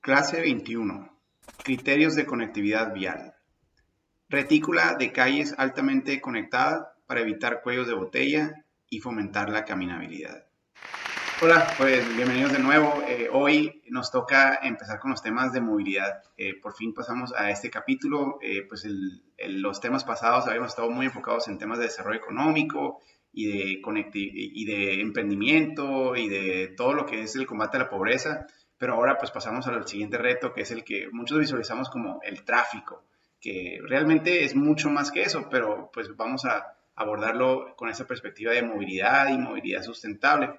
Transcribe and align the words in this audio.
Clase 0.00 0.40
21. 0.40 1.10
Criterios 1.64 2.14
de 2.14 2.24
conectividad 2.24 2.94
vial. 2.94 3.34
Retícula 4.28 4.94
de 4.94 5.12
calles 5.12 5.54
altamente 5.58 6.20
conectada 6.20 6.94
para 7.06 7.20
evitar 7.20 7.62
cuellos 7.62 7.88
de 7.88 7.94
botella 7.94 8.64
y 8.88 9.00
fomentar 9.00 9.50
la 9.50 9.64
caminabilidad. 9.64 10.46
Hola, 11.42 11.66
pues 11.76 12.16
bienvenidos 12.16 12.52
de 12.52 12.60
nuevo. 12.60 13.02
Eh, 13.08 13.28
hoy 13.32 13.82
nos 13.88 14.12
toca 14.12 14.60
empezar 14.62 15.00
con 15.00 15.10
los 15.10 15.20
temas 15.20 15.52
de 15.52 15.60
movilidad. 15.60 16.22
Eh, 16.36 16.54
por 16.62 16.74
fin 16.74 16.94
pasamos 16.94 17.34
a 17.34 17.50
este 17.50 17.68
capítulo. 17.68 18.38
Eh, 18.40 18.62
pues 18.68 18.86
los 19.48 19.80
temas 19.80 20.04
pasados 20.04 20.46
habíamos 20.46 20.70
estado 20.70 20.90
muy 20.90 21.06
enfocados 21.06 21.48
en 21.48 21.58
temas 21.58 21.78
de 21.78 21.86
desarrollo 21.86 22.18
económico 22.18 23.00
y 23.32 23.46
de, 23.46 23.80
y 24.14 24.64
de 24.64 25.00
emprendimiento 25.00 26.14
y 26.14 26.28
de 26.28 26.68
todo 26.76 26.94
lo 26.94 27.04
que 27.04 27.22
es 27.22 27.34
el 27.34 27.46
combate 27.46 27.78
a 27.78 27.80
la 27.80 27.90
pobreza. 27.90 28.46
Pero 28.78 28.94
ahora 28.94 29.18
pues 29.18 29.30
pasamos 29.30 29.66
al 29.66 29.86
siguiente 29.86 30.18
reto, 30.18 30.52
que 30.52 30.62
es 30.62 30.70
el 30.70 30.84
que 30.84 31.08
muchos 31.10 31.38
visualizamos 31.38 31.90
como 31.90 32.20
el 32.22 32.44
tráfico, 32.44 33.04
que 33.40 33.78
realmente 33.82 34.44
es 34.44 34.54
mucho 34.54 34.88
más 34.88 35.10
que 35.10 35.22
eso, 35.22 35.48
pero 35.50 35.90
pues 35.92 36.16
vamos 36.16 36.44
a 36.44 36.74
abordarlo 36.94 37.74
con 37.76 37.88
esa 37.88 38.06
perspectiva 38.06 38.52
de 38.52 38.62
movilidad 38.62 39.28
y 39.28 39.38
movilidad 39.38 39.82
sustentable. 39.82 40.50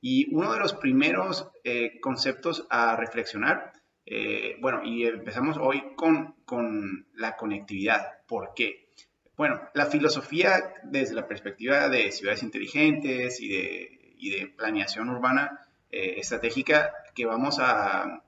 Y 0.00 0.32
uno 0.34 0.52
de 0.52 0.60
los 0.60 0.74
primeros 0.74 1.48
eh, 1.64 1.98
conceptos 2.00 2.66
a 2.70 2.94
reflexionar, 2.96 3.72
eh, 4.06 4.56
bueno, 4.60 4.82
y 4.84 5.04
empezamos 5.06 5.56
hoy 5.58 5.94
con, 5.96 6.36
con 6.44 7.06
la 7.14 7.36
conectividad. 7.36 8.24
¿Por 8.26 8.52
qué? 8.54 8.88
Bueno, 9.36 9.60
la 9.74 9.86
filosofía 9.86 10.74
desde 10.82 11.14
la 11.14 11.26
perspectiva 11.26 11.88
de 11.88 12.10
ciudades 12.12 12.42
inteligentes 12.42 13.40
y 13.40 13.48
de, 13.48 14.14
y 14.18 14.30
de 14.30 14.46
planeación 14.48 15.08
urbana 15.08 15.67
eh, 15.90 16.14
estratégica 16.18 16.92
que 17.14 17.26
vamos 17.26 17.58
a, 17.60 18.22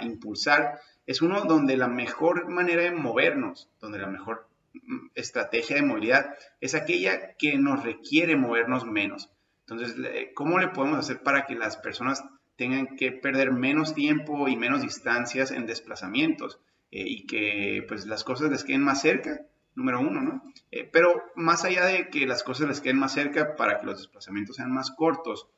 impulsar 0.00 0.80
es 1.06 1.22
uno 1.22 1.42
donde 1.42 1.76
la 1.76 1.86
mejor 1.86 2.48
manera 2.48 2.82
de 2.82 2.90
movernos, 2.90 3.68
donde 3.78 3.98
la 3.98 4.08
mejor 4.08 4.48
mm, 4.72 5.08
estrategia 5.14 5.76
de 5.76 5.82
movilidad 5.82 6.34
es 6.60 6.74
aquella 6.74 7.34
que 7.34 7.56
nos 7.58 7.84
requiere 7.84 8.36
movernos 8.36 8.84
menos. 8.84 9.30
Entonces, 9.60 9.94
¿cómo 10.34 10.58
le 10.58 10.68
podemos 10.68 10.98
hacer 10.98 11.22
para 11.22 11.46
que 11.46 11.54
las 11.54 11.76
personas 11.76 12.24
tengan 12.56 12.96
que 12.96 13.12
perder 13.12 13.52
menos 13.52 13.94
tiempo 13.94 14.48
y 14.48 14.56
menos 14.56 14.82
distancias 14.82 15.50
en 15.50 15.64
desplazamientos 15.64 16.60
eh, 16.90 17.04
y 17.06 17.24
que 17.26 17.84
pues 17.88 18.04
las 18.06 18.24
cosas 18.24 18.50
les 18.50 18.64
queden 18.64 18.82
más 18.82 19.00
cerca? 19.00 19.40
Número 19.74 20.00
uno, 20.00 20.20
¿no? 20.20 20.42
Eh, 20.70 20.88
pero 20.92 21.22
más 21.36 21.64
allá 21.64 21.86
de 21.86 22.08
que 22.08 22.26
las 22.26 22.42
cosas 22.42 22.68
les 22.68 22.80
queden 22.80 22.98
más 22.98 23.14
cerca 23.14 23.56
para 23.56 23.80
que 23.80 23.86
los 23.86 23.98
desplazamientos 23.98 24.56
sean 24.56 24.72
más 24.72 24.90
cortos, 24.90 25.48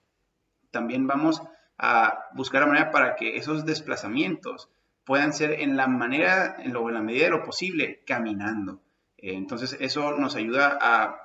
también 0.73 1.07
vamos 1.07 1.43
a 1.79 2.25
buscar 2.35 2.63
la 2.63 2.67
manera 2.67 2.91
para 2.91 3.15
que 3.15 3.37
esos 3.37 3.65
desplazamientos 3.65 4.69
puedan 5.05 5.33
ser 5.33 5.53
en 5.61 5.77
la 5.77 5.87
manera, 5.87 6.57
en, 6.59 6.73
lo, 6.73 6.89
en 6.89 6.95
la 6.95 7.03
medida 7.03 7.25
de 7.25 7.31
lo 7.31 7.45
posible, 7.45 8.03
caminando. 8.07 8.83
Eh, 9.17 9.35
entonces, 9.35 9.77
eso 9.81 10.13
nos 10.19 10.35
ayuda 10.35 10.79
a, 10.81 11.19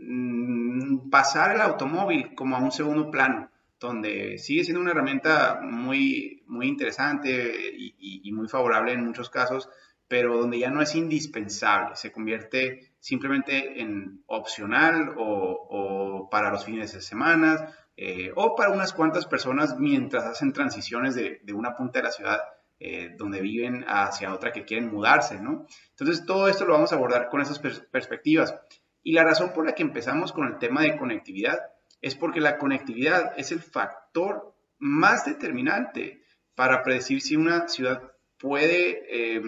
Mm, 0.00 1.10
pasar 1.10 1.56
el 1.56 1.60
automóvil 1.60 2.34
como 2.34 2.56
a 2.56 2.60
un 2.60 2.70
segundo 2.70 3.10
plano, 3.10 3.50
donde 3.80 4.38
sigue 4.38 4.62
siendo 4.62 4.80
una 4.80 4.92
herramienta 4.92 5.60
muy, 5.60 6.44
muy 6.46 6.68
interesante 6.68 7.74
y, 7.76 8.30
muy 8.32 8.48
favorable 8.48 8.92
en 8.92 9.04
muchos 9.04 9.28
casos, 9.28 9.68
pero 10.08 10.38
donde 10.38 10.58
ya 10.58 10.70
no 10.70 10.80
es 10.80 10.94
indispensable, 10.94 11.94
se 11.94 12.10
convierte 12.10 12.94
simplemente 12.98 13.80
en 13.80 14.22
opcional 14.26 15.14
o, 15.16 16.28
para 16.30 16.50
los 16.50 16.64
fines 16.64 16.92
de 16.92 17.00
semana 17.00 17.72
eh, 17.96 18.32
o 18.34 18.56
para 18.56 18.70
unas 18.70 18.92
cuantas 18.92 19.26
personas 19.26 19.78
mientras 19.78 20.24
hacen 20.24 20.52
transiciones 20.52 21.14
de, 21.14 21.40
una 21.52 21.76
punta 21.76 21.98
de 21.98 22.04
la 22.04 22.10
ciudad 22.10 22.40
eh, 22.80 23.14
donde 23.16 23.40
viven 23.40 23.84
hacia 23.86 24.32
otra 24.32 24.52
que 24.52 24.64
quieren 24.64 24.90
mudarse, 24.90 25.40
¿no? 25.40 25.66
Entonces 25.90 26.24
todo 26.24 26.48
esto 26.48 26.64
lo 26.64 26.74
vamos 26.74 26.92
a 26.92 26.96
abordar 26.96 27.28
con 27.28 27.40
esas 27.40 27.58
perspectivas. 27.58 28.54
Y 29.02 29.12
la 29.12 29.24
razón 29.24 29.52
por 29.52 29.66
la 29.66 29.74
que 29.74 29.82
empezamos 29.82 30.32
con 30.32 30.46
el 30.46 30.58
tema 30.58 30.82
de 30.82 30.96
conectividad 30.96 31.58
es 32.00 32.14
porque 32.14 32.40
la 32.40 32.58
conectividad 32.58 33.32
es 33.36 33.52
el 33.52 33.60
factor 33.60 34.54
más 34.78 35.24
determinante 35.24 36.22
para 36.54 36.82
predecir 36.82 37.20
si 37.20 37.36
una 37.36 37.68
ciudad 37.68 38.02
puede, 38.38 39.02
eh, 39.10 39.42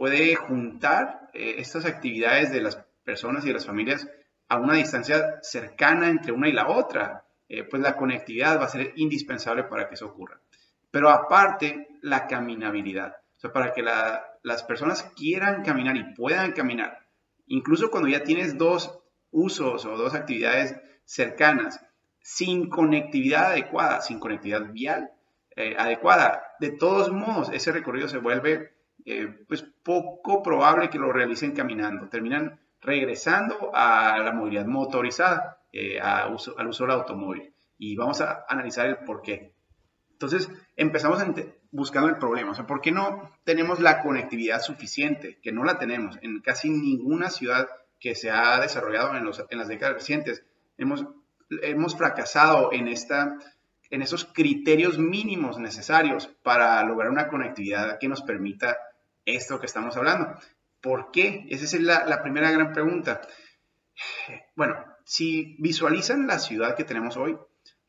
puede 0.00 0.34
juntar 0.34 1.28
eh, 1.34 1.56
estas 1.58 1.84
actividades 1.84 2.50
de 2.50 2.62
las 2.62 2.76
personas 3.04 3.44
y 3.44 3.48
de 3.48 3.52
las 3.52 3.66
familias 3.66 4.08
a 4.48 4.56
una 4.56 4.72
distancia 4.72 5.40
cercana 5.42 6.08
entre 6.08 6.32
una 6.32 6.48
y 6.48 6.52
la 6.52 6.70
otra. 6.70 7.26
Eh, 7.46 7.64
pues 7.64 7.82
la 7.82 7.96
conectividad 7.96 8.58
va 8.58 8.64
a 8.64 8.68
ser 8.70 8.94
indispensable 8.96 9.64
para 9.64 9.88
que 9.88 9.96
eso 9.96 10.06
ocurra. 10.06 10.40
Pero 10.90 11.10
aparte, 11.10 11.98
la 12.00 12.26
caminabilidad. 12.26 13.16
O 13.36 13.40
sea, 13.40 13.52
para 13.52 13.74
que 13.74 13.82
las 13.82 14.62
personas 14.62 15.02
quieran 15.14 15.62
caminar 15.62 15.98
y 15.98 16.14
puedan 16.14 16.52
caminar 16.52 17.00
Incluso 17.46 17.90
cuando 17.90 18.08
ya 18.08 18.22
tienes 18.22 18.56
dos 18.56 19.00
usos 19.32 19.84
o 19.84 19.96
dos 19.98 20.14
actividades 20.14 20.76
cercanas, 21.04 21.84
sin 22.20 22.70
conectividad 22.70 23.50
adecuada, 23.50 24.00
sin 24.00 24.18
conectividad 24.18 24.72
vial 24.72 25.10
eh, 25.56 25.74
adecuada, 25.76 26.42
de 26.58 26.70
todos 26.70 27.10
modos 27.10 27.50
ese 27.52 27.72
recorrido 27.72 28.08
se 28.08 28.18
vuelve 28.18 28.79
eh, 29.06 29.44
pues 29.48 29.62
poco 29.82 30.42
probable 30.42 30.90
que 30.90 30.98
lo 30.98 31.12
realicen 31.12 31.52
caminando. 31.52 32.08
Terminan 32.08 32.60
regresando 32.80 33.70
a 33.74 34.18
la 34.18 34.32
movilidad 34.32 34.66
motorizada, 34.66 35.58
eh, 35.72 36.00
al 36.00 36.32
uso 36.32 36.54
del 36.56 36.90
automóvil. 36.90 37.52
Y 37.78 37.96
vamos 37.96 38.20
a 38.20 38.44
analizar 38.48 38.86
el 38.86 38.98
por 38.98 39.22
qué. 39.22 39.54
Entonces, 40.12 40.50
empezamos 40.76 41.22
buscando 41.70 42.08
el 42.08 42.18
problema. 42.18 42.50
O 42.50 42.54
sea, 42.54 42.66
¿por 42.66 42.82
qué 42.82 42.92
no 42.92 43.32
tenemos 43.44 43.80
la 43.80 44.02
conectividad 44.02 44.60
suficiente? 44.60 45.38
Que 45.42 45.50
no 45.52 45.64
la 45.64 45.78
tenemos 45.78 46.18
en 46.20 46.40
casi 46.40 46.68
ninguna 46.68 47.30
ciudad 47.30 47.68
que 47.98 48.14
se 48.14 48.30
ha 48.30 48.60
desarrollado 48.60 49.16
en, 49.16 49.24
las 49.58 49.68
décadas 49.68 49.94
recientes. 49.94 50.44
Hemos, 50.76 51.06
hemos 51.62 51.96
fracasado 51.96 52.70
en, 52.72 52.88
esta, 52.88 53.38
en 53.90 54.02
esos 54.02 54.24
criterios 54.24 54.98
mínimos 54.98 55.58
necesarios 55.58 56.26
para 56.42 56.82
lograr 56.84 57.10
una 57.10 57.28
conectividad 57.28 57.98
que 57.98 58.08
nos 58.08 58.22
permita 58.22 58.76
esto 59.24 59.60
que 59.60 59.66
estamos 59.66 59.96
hablando. 59.96 60.34
¿Por 60.80 61.10
qué? 61.10 61.46
Esa 61.50 61.64
es 61.64 61.80
la, 61.80 62.22
primera 62.22 62.50
gran 62.50 62.72
pregunta. 62.72 63.20
Bueno, 64.56 64.84
si 65.04 65.56
visualizan 65.58 66.26
la 66.26 66.38
ciudad 66.38 66.74
que 66.74 66.84
tenemos 66.84 67.16
hoy, 67.16 67.36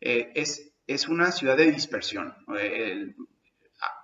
eh, 0.01 0.31
es 0.35 0.71
es 0.93 1.07
una 1.07 1.31
ciudad 1.31 1.57
de 1.57 1.71
dispersión, 1.71 2.35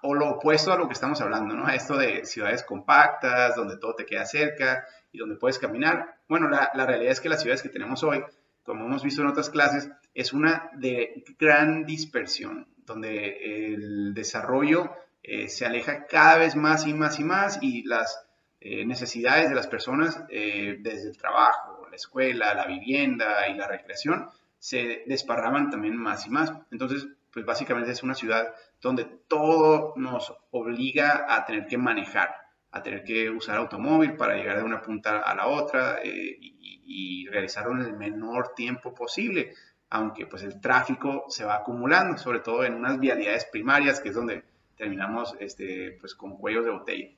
o 0.02 0.16
lo 0.16 0.30
opuesto 0.30 0.72
a 0.72 0.78
lo 0.78 0.88
que 0.88 0.94
estamos 0.94 1.22
hablando, 1.22 1.56
¿no? 1.56 1.70
Esto 1.70 1.98
de 1.98 2.26
ciudades 2.26 2.64
compactas, 2.64 3.56
donde 3.56 3.78
todo 3.78 3.96
te 3.96 4.06
queda 4.06 4.26
cerca 4.26 4.86
y 5.12 5.18
donde 5.18 5.36
puedes 5.36 5.60
caminar. 5.60 6.20
Bueno, 6.28 6.50
la, 6.50 6.72
realidad 6.74 7.12
es 7.12 7.22
que 7.22 7.30
las 7.30 7.42
ciudades 7.42 7.62
que 7.62 7.70
tenemos 7.70 8.04
hoy, 8.04 8.24
como 8.64 8.86
hemos 8.86 9.04
visto 9.04 9.22
en 9.22 9.28
otras 9.28 9.50
clases, 9.50 9.90
es 10.14 10.34
una 10.34 10.70
de 10.74 11.24
gran 11.38 11.86
dispersión, 11.86 12.68
donde 12.78 13.74
el 13.74 14.14
desarrollo 14.14 14.92
eh, 15.28 15.50
se 15.50 15.66
aleja 15.66 16.08
cada 16.08 16.38
vez 16.38 16.56
más 16.56 16.88
y 16.88 16.94
más 16.94 17.20
y 17.20 17.24
más 17.24 17.60
y 17.62 17.84
las 17.84 18.28
eh, 18.60 18.86
necesidades 18.86 19.50
de 19.50 19.56
las 19.56 19.68
personas, 19.68 20.24
eh, 20.30 20.78
desde 20.80 21.10
el 21.10 21.18
trabajo, 21.18 21.88
la 21.90 21.96
escuela, 21.96 22.56
la 22.56 22.66
vivienda 22.66 23.48
y 23.48 23.54
la 23.54 23.68
recreación, 23.68 24.30
se 24.58 25.04
desparraban 25.06 25.70
también 25.70 25.96
más 25.96 26.26
y 26.26 26.32
más. 26.32 26.52
Entonces, 26.72 27.08
pues 27.32 27.46
básicamente 27.46 27.92
es 27.92 28.02
una 28.02 28.16
ciudad 28.16 28.54
donde 28.82 29.06
todo 29.06 29.94
nos 29.96 30.34
obliga 30.50 31.28
a 31.30 31.46
tener 31.46 31.68
que 31.68 31.78
manejar, 31.78 32.34
a 32.72 32.82
tener 32.82 33.04
que 33.04 33.30
usar 33.30 33.58
automóvil 33.58 34.16
para 34.16 34.36
llegar 34.36 34.58
de 34.58 34.64
una 34.64 34.82
punta 34.82 35.20
a 35.20 35.36
la 35.36 35.48
otra 35.48 36.00
eh, 36.04 36.38
y, 36.40 37.28
realizarlo 37.28 37.74
en 37.74 37.82
el 37.82 37.94
menor 37.94 38.54
tiempo 38.56 38.94
posible, 38.96 39.54
aunque 39.90 40.26
pues 40.26 40.44
el 40.44 40.60
tráfico 40.62 41.26
se 41.28 41.44
va 41.44 41.58
acumulando, 41.58 42.18
sobre 42.18 42.40
todo 42.40 42.64
en 42.64 42.74
unas 42.74 43.00
vialidades 43.00 43.46
primarias, 43.46 44.00
que 44.00 44.10
es 44.10 44.16
donde 44.16 44.44
terminamos 44.78 45.36
este, 45.40 45.98
pues 46.00 46.16
con 46.16 46.38
cuellos 46.38 46.66
de 46.66 46.72
botella. 46.72 47.10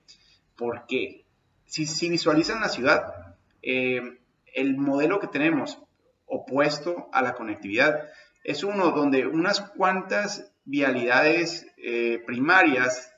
¿Por 0.55 0.85
qué? 0.87 1.25
Si, 1.65 2.09
visualizan 2.09 2.61
la 2.61 2.69
ciudad, 2.69 3.35
eh, 3.61 4.01
el 4.53 4.77
modelo 4.77 5.19
que 5.19 5.27
tenemos 5.27 5.79
opuesto 6.25 7.09
a 7.11 7.21
la 7.21 7.33
conectividad. 7.33 8.07
Es 8.43 8.63
uno 8.63 8.91
donde 8.91 9.27
unas 9.27 9.61
cuantas 9.61 10.51
vialidades 10.65 11.67
eh, 11.77 12.23
primarias 12.25 13.13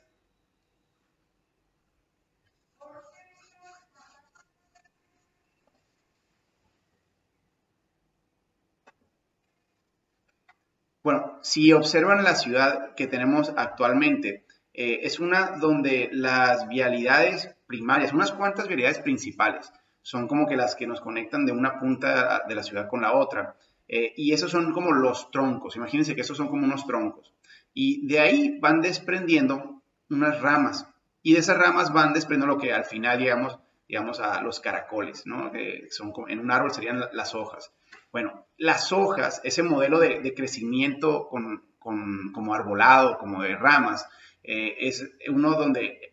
si 11.42 11.72
observan 11.72 12.24
la 12.24 12.34
ciudad 12.34 12.94
que 12.94 13.06
tenemos 13.06 13.52
actualmente, 13.56 14.46
eh, 14.74 15.00
es 15.02 15.20
una 15.20 15.58
donde 15.60 16.08
las 16.12 16.68
vialidades 16.68 17.54
primarias, 17.66 18.12
unas 18.12 18.32
cuantas 18.32 18.68
vialidades 18.68 19.00
principales, 19.00 19.72
son 20.00 20.26
como 20.28 20.46
que 20.46 20.56
las 20.56 20.74
que 20.74 20.86
nos 20.86 21.00
conectan 21.00 21.44
de 21.44 21.52
una 21.52 21.78
punta 21.78 22.42
de 22.48 22.54
la 22.54 22.62
ciudad 22.62 22.88
con 22.88 23.02
la 23.02 23.12
otra. 23.12 23.56
Eh, 23.88 24.14
y 24.16 24.32
esos 24.32 24.50
son 24.50 24.72
como 24.72 24.92
los 24.92 25.30
troncos, 25.30 25.76
imagínense 25.76 26.14
que 26.14 26.22
esos 26.22 26.36
son 26.36 26.48
como 26.48 26.64
unos 26.64 26.86
troncos. 26.86 27.34
Y 27.74 28.06
de 28.06 28.20
ahí 28.20 28.58
van 28.60 28.80
desprendiendo 28.80 29.82
unas 30.08 30.40
ramas. 30.40 30.88
Y 31.22 31.34
de 31.34 31.40
esas 31.40 31.58
ramas 31.58 31.92
van 31.92 32.12
desprendiendo 32.12 32.54
lo 32.54 32.60
que 32.60 32.72
al 32.72 32.84
final 32.84 33.18
llegamos, 33.18 33.58
digamos, 33.88 34.20
a 34.20 34.40
los 34.42 34.60
caracoles, 34.60 35.26
¿no? 35.26 35.52
Que 35.52 35.88
son, 35.90 36.12
en 36.28 36.40
un 36.40 36.50
árbol 36.50 36.72
serían 36.72 37.00
las 37.12 37.34
hojas. 37.34 37.72
Bueno, 38.12 38.46
las 38.58 38.92
hojas, 38.92 39.40
ese 39.42 39.62
modelo 39.62 39.98
de, 39.98 40.34
crecimiento 40.34 41.28
con, 41.28 41.64
como 41.78 42.54
arbolado, 42.54 43.18
como 43.18 43.42
de 43.42 43.56
ramas, 43.56 44.06
eh, 44.44 44.76
es 44.80 45.10
uno 45.28 45.52
donde 45.52 46.12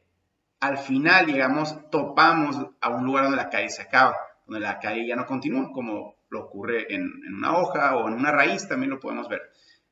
al 0.60 0.78
final, 0.78 1.26
digamos, 1.26 1.90
topamos 1.90 2.58
a 2.82 2.90
un 2.90 3.06
lugar 3.06 3.26
donde 3.26 3.38
la 3.38 3.50
calle 3.50 3.70
se 3.70 3.82
acaba, 3.82 4.16
donde 4.46 4.60
la 4.60 4.80
calle 4.80 5.08
ya 5.08 5.16
no 5.16 5.26
continúa, 5.26 5.72
como 5.72 6.16
lo 6.30 6.42
ocurre 6.42 6.94
en, 6.94 7.10
una 7.36 7.58
hoja 7.58 7.96
o 7.96 8.08
en 8.08 8.16
una 8.16 8.32
raíz, 8.32 8.68
también 8.68 8.92
lo 8.92 9.00
podemos 9.00 9.28
ver. 9.30 9.42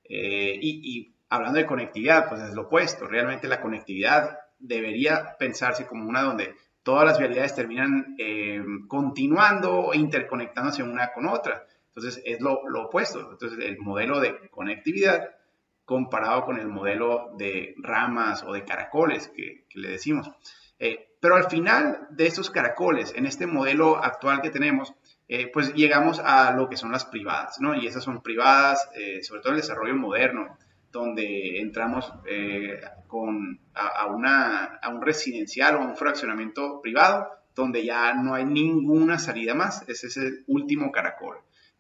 Eh, 0.04 0.58
y, 0.62 1.14
hablando 1.30 1.60
de 1.60 1.66
conectividad, 1.66 2.30
pues 2.30 2.42
es 2.42 2.54
lo 2.54 2.64
opuesto. 2.64 3.08
Realmente 3.08 3.48
la 3.48 3.62
conectividad 3.62 4.40
debería 4.60 5.36
pensarse 5.38 5.86
como 5.86 6.08
una 6.08 6.22
donde 6.22 6.56
todas 6.84 7.06
las 7.06 7.20
vialidades 7.20 7.56
terminan 7.56 8.16
eh, 8.18 8.64
continuando 8.88 9.94
e 9.94 9.98
interconectándose 9.98 10.84
una 10.84 11.12
con 11.12 11.28
otra. 11.28 11.66
Entonces 11.98 12.22
es 12.26 12.40
lo, 12.42 12.62
opuesto. 12.84 13.32
Entonces 13.32 13.58
el 13.60 13.80
modelo 13.80 14.20
de 14.20 14.50
conectividad 14.50 15.32
comparado 15.84 16.46
con 16.46 16.60
el 16.60 16.68
modelo 16.68 17.32
de 17.38 17.74
ramas 17.78 18.44
o 18.44 18.54
de 18.54 18.64
caracoles 18.64 19.30
que, 19.36 19.66
le 19.74 19.90
decimos. 19.90 20.30
Eh, 20.78 21.08
pero 21.20 21.36
al 21.36 21.50
final 21.50 22.08
de 22.12 22.28
estos 22.28 22.52
caracoles, 22.52 23.14
en 23.16 23.26
este 23.26 23.48
modelo 23.48 23.98
actual 23.98 24.42
que 24.42 24.52
tenemos, 24.52 24.94
eh, 25.28 25.50
pues 25.52 25.74
llegamos 25.74 26.20
a 26.20 26.52
lo 26.52 26.70
que 26.70 26.78
son 26.78 26.92
las 26.92 27.06
privadas, 27.06 27.60
¿no? 27.60 27.74
Y 27.74 27.88
esas 27.88 28.04
son 28.04 28.22
privadas, 28.22 28.90
eh, 28.94 29.24
sobre 29.24 29.42
todo 29.42 29.54
en 29.54 29.56
el 29.56 29.62
desarrollo 29.62 29.96
moderno, 29.96 30.58
donde 30.92 31.60
entramos 31.60 32.14
eh, 32.30 32.80
con, 33.08 33.60
a, 33.74 34.06
una, 34.06 34.80
a 34.82 34.90
un 34.90 35.02
residencial 35.02 35.76
o 35.76 35.82
a 35.82 35.86
un 35.86 35.98
fraccionamiento 35.98 36.80
privado, 36.82 37.28
donde 37.56 37.84
ya 37.84 38.14
no 38.14 38.36
hay 38.36 38.46
ninguna 38.46 39.18
salida 39.18 39.56
más, 39.56 39.84
ese 39.90 40.08
es 40.08 40.18
el 40.18 40.44
último 40.48 40.92
caracol. 40.92 41.38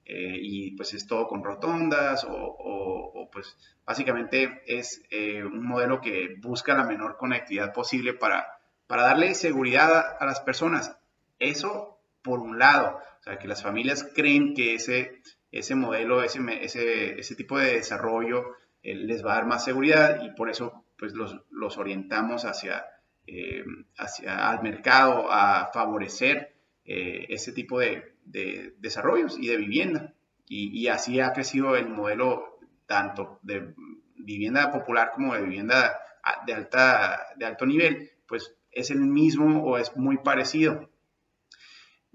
Y 0.09 0.71
pues 0.77 0.93
es 0.93 1.05
todo 1.05 1.27
con 1.27 1.43
rotondas 1.43 2.23
o, 2.23 2.31
o 2.33 3.29
pues 3.29 3.57
básicamente 3.85 4.61
es 4.65 5.03
un 5.43 5.65
modelo 5.65 5.99
que 5.99 6.35
busca 6.39 6.75
la 6.75 6.85
menor 6.85 7.17
conectividad 7.17 7.73
posible 7.73 8.13
para, 8.13 8.47
para 8.87 9.03
darle 9.03 9.35
seguridad 9.35 10.15
a 10.19 10.25
las 10.25 10.39
personas. 10.39 10.97
Eso 11.39 11.99
por 12.21 12.39
un 12.39 12.57
lado 12.57 12.99
sea, 13.27 13.39
que 13.39 13.47
las 13.47 13.63
familias 13.63 14.09
creen 14.15 14.53
que 14.53 14.75
ese, 14.75 15.21
ese 15.51 15.75
modelo, 15.75 16.23
ese, 16.23 16.39
ese, 16.61 17.19
ese 17.19 17.35
tipo 17.35 17.57
de 17.57 17.73
desarrollo 17.73 18.45
eh, 18.83 18.95
les 18.95 19.25
va 19.25 19.33
a 19.33 19.35
dar 19.35 19.45
más 19.45 19.63
seguridad 19.63 20.21
y 20.23 20.31
por 20.31 20.49
eso 20.49 20.85
pues 20.97 21.13
los, 21.13 21.35
los 21.51 21.77
orientamos 21.77 22.45
hacia, 22.45 22.85
eh, 23.27 23.63
hacia 23.97 24.49
al 24.49 24.63
mercado 24.63 25.31
a 25.31 25.69
favorecer 25.73 26.55
eh, 26.87 27.25
ese 27.29 27.51
tipo 27.51 27.79
de, 27.79 28.15
de, 28.23 28.73
desarrollos 28.79 29.37
y 29.37 29.47
de 29.47 29.57
vivienda. 29.57 30.13
Y, 30.47 30.69
y, 30.79 30.87
así 30.87 31.19
ha 31.19 31.33
crecido 31.33 31.75
el 31.75 31.89
modelo 31.89 32.59
tanto 32.85 33.39
de 33.43 33.73
vivienda 34.15 34.71
popular 34.71 35.11
como 35.13 35.35
de 35.35 35.41
vivienda 35.41 35.99
de, 36.45 36.53
alta, 36.53 37.27
de 37.35 37.45
alto 37.45 37.65
nivel, 37.65 38.11
pues 38.27 38.55
es 38.71 38.89
el 38.89 38.99
mismo 38.99 39.63
o 39.63 39.77
es 39.77 39.95
muy 39.97 40.17
parecido. 40.17 40.89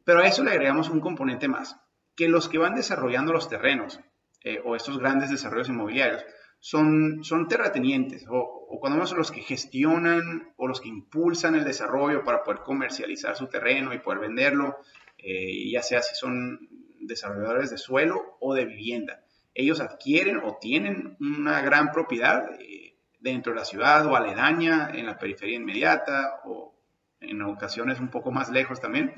Pero 0.05 0.21
a 0.21 0.27
eso 0.27 0.43
le 0.43 0.51
agregamos 0.51 0.89
un 0.89 1.01
componente 1.01 1.49
más, 1.49 1.77
que 2.17 2.29
los 2.29 2.49
que 2.49 2.59
van 2.59 2.75
desarrollando 2.75 3.33
los 3.33 3.49
terrenos 3.49 4.01
eh, 4.43 4.61
o 4.65 4.75
estos 4.75 4.99
grandes 4.99 5.31
desarrollos 5.31 5.69
inmobiliarios 5.69 6.25
son, 6.65 7.25
son 7.25 7.49
terratenientes 7.49 8.25
o, 8.29 8.39
o 8.39 8.79
cuando 8.79 8.97
menos 8.97 9.13
los 9.15 9.33
que 9.33 9.41
gestionan 9.41 10.53
o 10.57 10.69
los 10.69 10.81
que 10.81 10.89
impulsan 10.89 11.57
el 11.57 11.65
desarrollo 11.65 12.23
para 12.23 12.45
poder 12.45 12.61
comercializar 12.61 13.35
su 13.35 13.49
terreno 13.49 13.93
y 13.93 13.99
poder 13.99 14.21
venderlo, 14.21 14.77
eh, 15.19 15.69
ya 15.69 15.83
sea 15.83 16.01
si 16.03 16.15
son 16.15 16.69
desarrolladores 17.01 17.71
de 17.71 17.79
suelo 17.79 18.37
o 18.39 18.55
de 18.55 18.65
vivienda. 18.65 19.25
Ellos 19.53 19.81
adquieren 19.81 20.37
o 20.37 20.59
tienen 20.61 21.17
una 21.19 21.63
gran 21.63 21.91
propiedad 21.91 22.49
eh, 22.61 22.97
dentro 23.19 23.53
de 23.53 23.59
la 23.59 23.65
ciudad 23.65 24.07
o 24.07 24.15
aledaña, 24.15 24.89
en 24.95 25.07
la 25.07 25.19
periferia 25.19 25.57
inmediata 25.57 26.43
o 26.45 26.79
en 27.19 27.43
ocasiones 27.43 27.99
un 27.99 28.09
poco 28.09 28.31
más 28.31 28.51
lejos 28.51 28.81
también. 28.81 29.13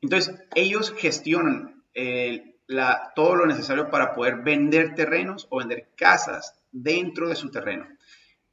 Entonces, 0.00 0.42
ellos 0.56 0.92
gestionan 0.98 1.84
eh, 1.94 2.56
todo 3.14 3.36
lo 3.36 3.46
necesario 3.46 3.90
para 3.90 4.12
poder 4.12 4.42
vender 4.42 4.96
terrenos 4.96 5.46
o 5.50 5.58
vender 5.58 5.90
casas 5.96 6.60
dentro 6.74 7.28
de 7.28 7.36
su 7.36 7.50
terreno. 7.50 7.86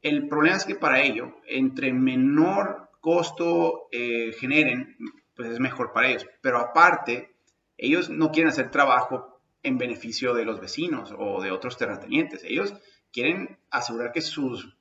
El 0.01 0.29
problema 0.29 0.55
es 0.55 0.65
que 0.65 0.75
para 0.75 1.01
ello, 1.01 1.35
entre 1.47 1.91
menor 1.91 2.89
costo 3.01 3.87
eh, 3.91 4.31
generen, 4.39 4.95
pues 5.35 5.49
es 5.49 5.59
mejor 5.59 5.91
para 5.91 6.09
ellos. 6.09 6.27
Pero 6.41 6.59
aparte, 6.59 7.35
ellos 7.77 8.09
no 8.09 8.31
quieren 8.31 8.49
hacer 8.49 8.71
trabajo 8.71 9.41
en 9.63 9.77
beneficio 9.77 10.33
de 10.33 10.45
los 10.45 10.59
vecinos 10.59 11.13
o 11.17 11.41
de 11.41 11.51
otros 11.51 11.77
terratenientes. 11.77 12.43
Ellos 12.43 12.73
quieren 13.11 13.57
asegurar 13.69 14.11
que 14.11 14.21
su 14.21 14.71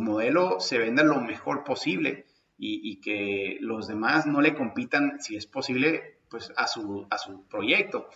modelo 0.00 0.60
se 0.60 0.78
venda 0.78 1.02
lo 1.02 1.20
mejor 1.20 1.64
posible 1.64 2.26
y, 2.56 2.80
y, 2.90 3.00
que 3.00 3.58
los 3.60 3.86
demás 3.86 4.26
no 4.26 4.40
le 4.40 4.54
compitan, 4.54 5.20
si 5.20 5.36
es 5.36 5.46
posible, 5.46 6.18
pues 6.28 6.52
a 6.56 6.66
su, 6.66 7.06
a 7.10 7.18
su 7.18 7.46
proyecto. 7.46 8.08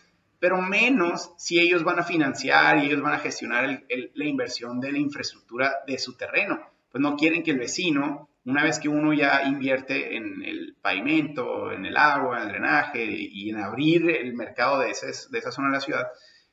Pero 0.42 0.60
menos 0.60 1.32
si 1.36 1.60
ellos 1.60 1.84
van 1.84 2.00
a 2.00 2.02
financiar 2.02 2.78
y 2.78 2.86
ellos 2.86 3.00
van 3.00 3.14
a 3.14 3.20
gestionar 3.20 3.84
la 3.88 4.24
inversión 4.24 4.80
de 4.80 4.90
la 4.90 4.98
infraestructura 4.98 5.72
de 5.86 5.98
su 5.98 6.16
terreno. 6.16 6.58
Pues 6.90 7.00
no 7.00 7.14
quieren 7.14 7.44
que 7.44 7.52
el 7.52 7.60
vecino, 7.60 8.28
una 8.44 8.64
vez 8.64 8.80
que 8.80 8.88
uno 8.88 9.12
ya 9.12 9.44
invierte 9.44 10.16
en 10.16 10.42
el 10.42 10.74
pavimento, 10.82 11.70
en 11.70 11.86
el 11.86 11.96
agua, 11.96 12.38
en 12.38 12.42
el 12.42 12.48
drenaje 12.48 13.04
y 13.06 13.50
en 13.50 13.58
abrir 13.58 14.10
el 14.10 14.34
mercado 14.34 14.80
de, 14.80 14.86
de 14.86 15.38
esa 15.38 15.52
zona 15.52 15.68
de 15.68 15.74
la 15.74 15.80
ciudad, 15.80 16.08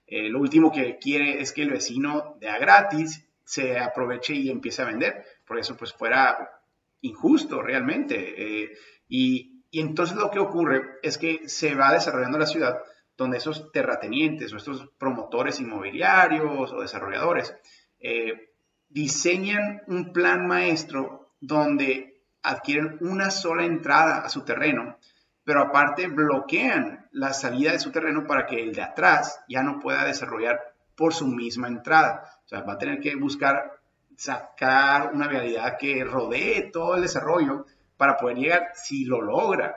eh, 0.06 0.30
lo 0.30 0.40
último 0.40 0.72
que 0.72 1.00
quiere 1.00 1.42
es 1.42 1.52
que 1.52 1.64
el 1.64 1.72
vecino 1.72 2.38
de 2.40 2.48
a 2.48 2.60
gratis 2.60 3.28
se 3.44 3.80
aproveche 3.80 4.36
y 4.36 4.52
empiece 4.52 4.84
a 4.84 4.86
vender. 4.86 5.26
Por 5.48 5.58
eso, 5.58 5.76
pues 5.76 5.94
fuera 5.94 6.62
injusto 7.02 7.64
realmente. 7.64 8.36
Eh, 8.38 8.78
y, 9.08 9.64
entonces 9.72 10.16
lo 10.16 10.30
que 10.30 10.38
ocurre 10.38 10.84
es 11.02 11.18
que 11.18 11.50
se 11.50 11.74
va 11.74 11.92
desarrollando 11.92 12.38
la 12.38 12.46
ciudad 12.46 12.80
donde 13.20 13.38
esos 13.38 13.72
terratenientes 13.74 14.54
o 14.54 14.58
estos 14.58 14.88
promotores 14.98 15.60
inmobiliarios 15.60 16.72
o 16.72 16.82
desarrolladores 16.82 17.54
eh, 18.00 18.54
diseñan 18.88 19.82
un 19.88 20.14
plan 20.14 20.48
maestro 20.48 21.34
donde 21.42 22.24
adquieren 22.42 22.98
una 23.02 23.30
sola 23.30 23.66
entrada 23.66 24.20
a 24.20 24.30
su 24.30 24.46
terreno, 24.46 24.98
pero 25.44 25.62
aparte 25.62 26.08
bloquean 26.08 27.10
la 27.12 27.34
salida 27.34 27.74
de 27.74 27.80
su 27.80 27.92
terreno 27.92 28.26
para 28.26 28.46
que 28.46 28.62
el 28.62 28.74
de 28.74 28.84
atrás 28.84 29.44
ya 29.50 29.64
no 29.64 29.80
pueda 29.80 30.06
desarrollar 30.06 30.74
por 30.96 31.14
su 31.14 31.28
misma 31.28 31.68
entrada. 31.68 32.24
O 32.46 32.48
sea, 32.48 32.62
va 32.62 32.74
a 32.74 32.78
tener 32.78 33.02
que 33.02 33.16
buscar 33.16 33.82
sacar 34.16 35.12
una 35.14 35.28
vialidad 35.28 35.78
que 35.78 36.06
rodee 36.06 36.70
todo 36.72 36.96
el 36.96 37.02
desarrollo 37.02 37.66
para 37.98 38.16
poder 38.16 38.38
llegar 38.38 38.72
si 38.76 39.04
lo 39.04 39.22
logra. 39.22 39.76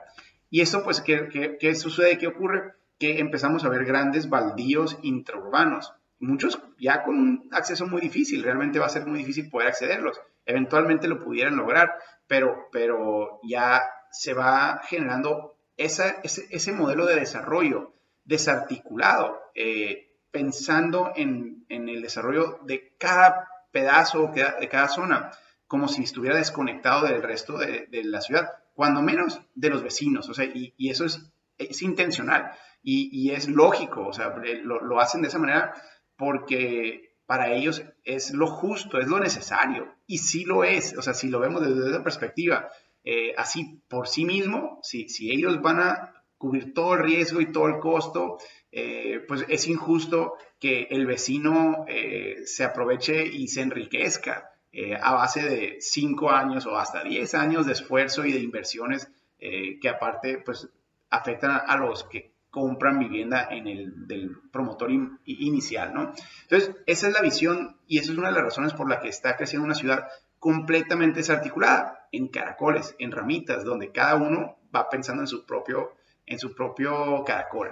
Y 0.49 0.61
eso, 0.61 0.85
pues, 0.85 1.01
¿qué, 1.01 1.59
qué, 1.59 1.75
sucede? 1.75 2.19
¿Qué 2.19 2.29
ocurre? 2.29 2.75
Que 3.03 3.19
empezamos 3.19 3.65
a 3.65 3.69
ver 3.69 3.85
grandes 3.85 4.29
baldíos 4.29 4.97
intraurbanos. 5.03 5.93
Muchos 6.21 6.63
ya 6.79 7.03
con 7.03 7.19
un 7.19 7.49
acceso 7.51 7.85
muy 7.85 8.01
difícil, 8.01 8.45
realmente 8.45 8.79
va 8.79 8.87
a 8.87 8.91
ser 8.91 9.07
muy 9.07 9.19
difícil 9.19 9.51
poder 9.51 9.67
accederlos. 9.67 10.21
Eventualmente 10.47 11.09
lo 11.09 11.19
pudieran 11.19 11.57
lograr, 11.57 11.95
pero, 12.29 12.69
pero 12.71 13.41
ya 13.43 13.83
se 14.13 14.35
va 14.35 14.83
generando 14.85 15.57
esa, 15.77 16.21
ese, 16.23 16.47
ese, 16.51 16.73
modelo 16.73 17.05
de 17.05 17.17
desarrollo 17.17 17.93
desarticulado, 18.23 19.37
eh, 19.57 20.13
pensando 20.31 21.11
en, 21.17 21.67
en, 21.69 21.89
el 21.89 22.03
desarrollo 22.03 22.61
de 22.63 22.95
cada 23.01 23.49
pedazo 23.73 24.31
de 24.33 24.69
cada 24.69 24.87
zona, 24.87 25.33
como 25.67 25.89
si 25.89 26.05
estuviera 26.05 26.37
desconectado 26.37 27.09
del 27.09 27.21
resto 27.21 27.59
de, 27.59 27.89
la 28.05 28.21
ciudad, 28.21 28.49
cuando 28.75 29.03
menos 29.03 29.41
de 29.57 29.71
los 29.71 29.83
vecinos, 29.83 30.29
o 30.29 30.35
sea, 30.35 30.45
y, 30.45 30.73
eso 30.89 31.05
es, 31.05 31.33
es 31.59 31.83
intencional 31.83 32.53
y, 32.83 33.31
es 33.31 33.49
lógico, 33.49 34.07
o 34.07 34.13
sea, 34.13 34.35
lo, 34.65 35.01
hacen 35.01 35.23
de 35.23 35.29
esa 35.29 35.39
manera 35.39 35.75
porque 36.17 37.15
para 37.27 37.53
ellos 37.53 37.83
es 38.05 38.33
lo 38.33 38.47
justo, 38.47 38.99
es 38.99 39.07
lo 39.07 39.21
necesario, 39.21 39.95
y 40.07 40.19
sí 40.19 40.45
lo 40.45 40.65
es, 40.65 40.97
o 40.99 41.03
sea, 41.03 41.15
si 41.15 41.29
lo 41.29 41.41
vemos 41.41 41.67
desde 41.67 41.91
esa 41.91 42.03
perspectiva, 42.03 42.69
eh, 43.05 43.35
así 43.37 43.81
por 43.89 44.09
sí 44.09 44.25
mismo, 44.25 44.81
si, 44.83 45.09
si 45.09 45.31
ellos 45.31 45.63
van 45.63 45.81
a 45.81 46.23
cubrir 46.43 46.75
todo 46.75 46.95
el 46.95 47.05
riesgo 47.05 47.41
y 47.41 47.53
todo 47.53 47.69
el 47.69 47.79
costo, 47.79 48.39
eh, 48.73 49.21
pues 49.29 49.45
es 49.49 49.69
injusto 49.69 50.35
que 50.59 50.89
el 50.91 51.07
vecino 51.07 51.85
eh, 51.87 52.39
se 52.47 52.65
aproveche 52.65 53.25
y 53.25 53.47
se 53.47 53.61
enriquezca 53.61 54.51
eh, 54.73 54.97
a 55.01 55.13
base 55.13 55.43
de 55.43 55.77
cinco 55.81 56.31
años 56.31 56.67
o 56.67 56.77
hasta 56.77 57.05
diez 57.05 57.35
años 57.37 57.65
de 57.67 57.73
esfuerzo 57.75 58.25
y 58.25 58.33
de 58.33 58.41
inversiones 58.41 59.09
que 59.39 59.89
aparte 59.89 60.39
pues 60.39 60.69
afectan 61.11 61.63
a 61.67 61.77
los 61.77 62.05
que 62.05 62.32
compran 62.53 62.99
vivienda 62.99 63.49
en 63.51 63.67
el 63.67 64.07
del 64.07 64.39
promotor 64.53 64.91
inicial, 65.25 65.95
¿no? 65.95 66.13
Entonces, 66.43 66.77
esa 66.87 67.09
es 67.09 67.15
la 67.15 67.23
visión 67.23 67.79
y 67.87 67.97
esa 67.97 68.13
es 68.13 68.19
una 68.19 68.29
de 68.29 68.35
las 68.35 68.45
razones 68.45 68.75
por 68.75 68.91
la 68.91 69.01
que 69.01 69.09
está 69.09 69.37
creciendo 69.39 69.65
una 69.65 69.75
ciudad 69.75 70.07
completamente 70.39 71.21
desarticulada, 71.21 72.09
en 72.13 72.29
caracoles, 72.29 72.95
en 72.99 73.11
ramitas, 73.11 73.65
donde 73.65 73.91
cada 73.91 74.17
uno 74.17 74.59
va 74.75 74.91
pensando 74.91 75.23
en 75.23 75.29
su 75.29 75.47
propio, 75.47 75.95
en 76.27 76.39
su 76.39 76.55
propio 76.55 77.25
caracol. 77.25 77.71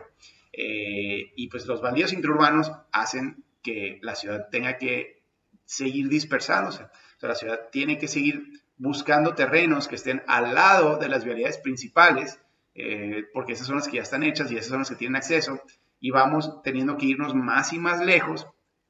Eh, 0.50 1.32
y 1.36 1.48
pues 1.48 1.66
los 1.66 1.82
bandidos 1.82 2.14
interurbanos 2.14 2.72
hacen 2.90 3.44
que 3.62 3.98
la 4.00 4.14
ciudad 4.14 4.48
tenga 4.50 4.78
que 4.78 5.22
seguir 5.66 6.08
dispersándose. 6.08 6.84
O 6.84 7.20
sea, 7.20 7.28
la 7.28 7.34
ciudad 7.34 7.68
tiene 7.70 7.98
que 7.98 8.08
seguir 8.08 8.62
buscando 8.78 9.34
terrenos 9.34 9.88
que 9.88 9.96
estén 9.96 10.22
al 10.26 10.54
lado 10.54 10.96
de 10.96 11.08
las 11.08 11.22
vialidades 11.22 11.58
principales 11.58 12.40
eh, 12.74 13.24
porque 13.32 13.52
esas 13.52 13.66
son 13.66 13.76
las 13.76 13.88
que 13.88 13.96
ya 13.96 14.02
están 14.02 14.22
hechas 14.22 14.50
y 14.50 14.56
esas 14.56 14.68
son 14.68 14.78
las 14.80 14.90
que 14.90 14.96
tienen 14.96 15.16
acceso, 15.16 15.60
y 16.00 16.10
vamos 16.10 16.62
teniendo 16.62 16.96
que 16.96 17.06
irnos 17.06 17.34
más 17.34 17.72
y 17.72 17.78
más 17.78 18.00
lejos, 18.04 18.46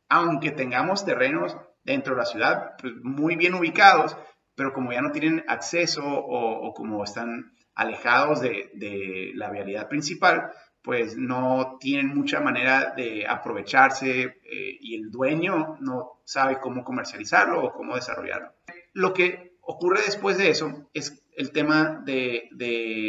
aunque 0.08 0.50
tengamos 0.50 1.04
terrenos 1.04 1.56
dentro 1.82 2.14
de 2.14 2.20
la 2.20 2.26
ciudad 2.26 2.72
pues, 2.80 2.94
muy 3.02 3.37
bien 3.37 3.54
ubicados, 3.54 4.16
pero 4.54 4.72
como 4.72 4.92
ya 4.92 5.00
no 5.00 5.10
tienen 5.12 5.44
acceso 5.49 6.02
o, 6.04 6.72
como 6.75 7.02
están 7.02 7.52
alejados 7.75 8.40
de, 8.40 9.32
la 9.34 9.50
vialidad 9.50 9.88
principal, 9.88 10.50
pues 10.82 11.16
no 11.16 11.78
tienen 11.80 12.08
mucha 12.08 12.40
manera 12.40 12.94
de 12.96 13.26
aprovecharse 13.26 14.22
eh, 14.22 14.78
y 14.80 14.96
el 14.96 15.10
dueño 15.10 15.76
no 15.80 16.20
sabe 16.25 16.58
cómo 16.58 16.84
comercializarlo 16.84 17.62
o 17.62 17.72
cómo 17.72 17.94
desarrollarlo. 17.94 18.52
Lo 18.92 19.12
que 19.12 19.50
ocurre 19.71 20.03
después 20.05 20.37
de 20.37 20.50
eso 20.50 20.89
es 20.95 21.23
el 21.37 21.53
tema 21.53 22.03
de, 22.05 22.49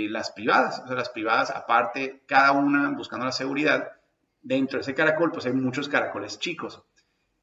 las 0.10 0.32
privadas. 0.32 0.82
O 0.84 0.88
sea, 0.88 0.96
las 0.96 1.10
privadas, 1.10 1.50
aparte, 1.50 2.22
cada 2.28 2.52
una 2.52 2.92
buscando 2.92 3.26
la 3.26 3.32
seguridad, 3.32 3.92
dentro 4.42 4.78
de 4.78 4.82
ese 4.82 4.94
caracol, 4.94 5.32
pues 5.32 5.46
hay 5.46 5.54
muchos 5.54 5.90
caracoles 5.90 6.40
chicos. 6.40 6.84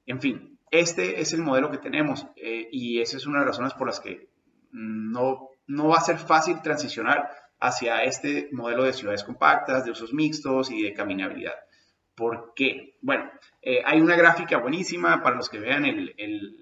En 0.06 0.20
fin, 0.20 0.58
este 0.70 1.20
es 1.20 1.32
el 1.32 1.42
modelo 1.42 1.70
que 1.70 1.78
tenemos 1.78 2.26
eh, 2.36 2.68
y 2.70 3.00
esa 3.00 3.16
es 3.16 3.26
una 3.26 3.40
de 3.40 3.46
las 3.46 3.56
razones 3.56 3.74
por 3.74 3.86
las 3.86 4.00
que 4.00 4.30
no, 4.70 5.50
no 5.66 5.88
va 5.88 5.96
a 5.96 6.00
ser 6.00 6.18
fácil 6.18 6.62
transicionar 6.62 7.30
hacia 7.60 8.04
este 8.04 8.48
modelo 8.52 8.84
de 8.84 8.92
ciudades 8.92 9.24
compactas, 9.24 9.84
de 9.84 9.90
usos 9.90 10.12
mixtos 10.12 10.70
y 10.70 10.82
de 10.82 10.94
caminabilidad. 10.94 11.54
¿Por 12.14 12.52
qué? 12.54 12.96
Bueno, 13.00 13.30
eh, 13.62 13.82
hay 13.84 14.00
una 14.00 14.16
gráfica 14.16 14.58
buenísima 14.58 15.22
para 15.22 15.36
los 15.36 15.48
que 15.48 15.58
vean 15.58 15.84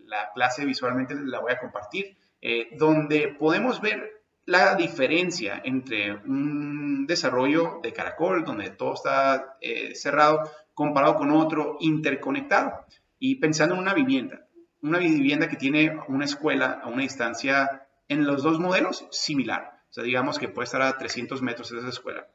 la 0.07 0.31
clase 0.35 0.65
visualmente, 0.65 1.15
la 1.15 1.41
voy 1.41 1.53
a 1.53 1.59
compartir, 1.59 2.17
eh, 2.49 2.69
donde 2.79 3.35
podemos 3.37 3.81
ver 3.81 4.23
la 4.45 4.77
diferencia 4.77 5.61
entre 5.65 6.13
un 6.13 7.05
desarrollo 7.05 7.81
de 7.83 7.93
caracol, 7.93 8.45
donde 8.45 8.71
todo 8.71 8.95
está 8.95 9.57
eh, 9.61 9.97
cerrado, 9.97 10.49
comparado 10.73 11.17
con 11.17 11.33
otro 11.33 11.77
interconectado. 11.81 12.87
Y 13.19 13.41
pensando 13.41 13.75
en 13.75 13.81
una 13.81 13.95
vivienda, 13.95 14.47
una 14.81 15.01
vivienda 15.01 15.49
que 15.49 15.57
tiene 15.57 15.99
una 16.07 16.25
escuela 16.25 16.81
a 16.85 16.87
una 16.87 17.03
distancia 17.03 17.89
en 18.07 18.25
los 18.25 18.45
dos 18.45 18.61
modelos 18.61 19.09
similar. 19.11 19.83
O 19.91 19.93
sea, 19.93 20.05
digamos 20.05 20.39
que 20.39 20.47
puede 20.47 20.67
estar 20.67 20.83
a 20.83 20.97
300 20.97 21.43
metros 21.43 21.71
de 21.71 21.81
esa 21.81 21.89
escuela. 21.89 22.29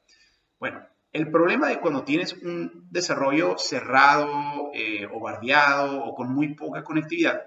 Bueno, 0.59 0.85
el 1.13 1.31
problema 1.31 1.69
de 1.69 1.79
cuando 1.79 2.03
tienes 2.03 2.33
un 2.33 2.85
desarrollo 2.91 3.57
cerrado 3.57 4.71
eh, 4.73 5.07
o 5.09 5.21
bardeado 5.21 6.03
o 6.03 6.13
con 6.15 6.33
muy 6.33 6.53
poca 6.53 6.83
conectividad 6.83 7.43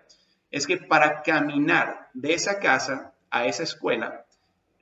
es 0.51 0.67
que 0.67 0.79
para 0.79 1.21
caminar 1.21 2.04
de 2.15 2.33
esa 2.33 2.59
casa 2.59 3.13
a 3.31 3.47
esa 3.47 3.63
escuela 3.63 4.25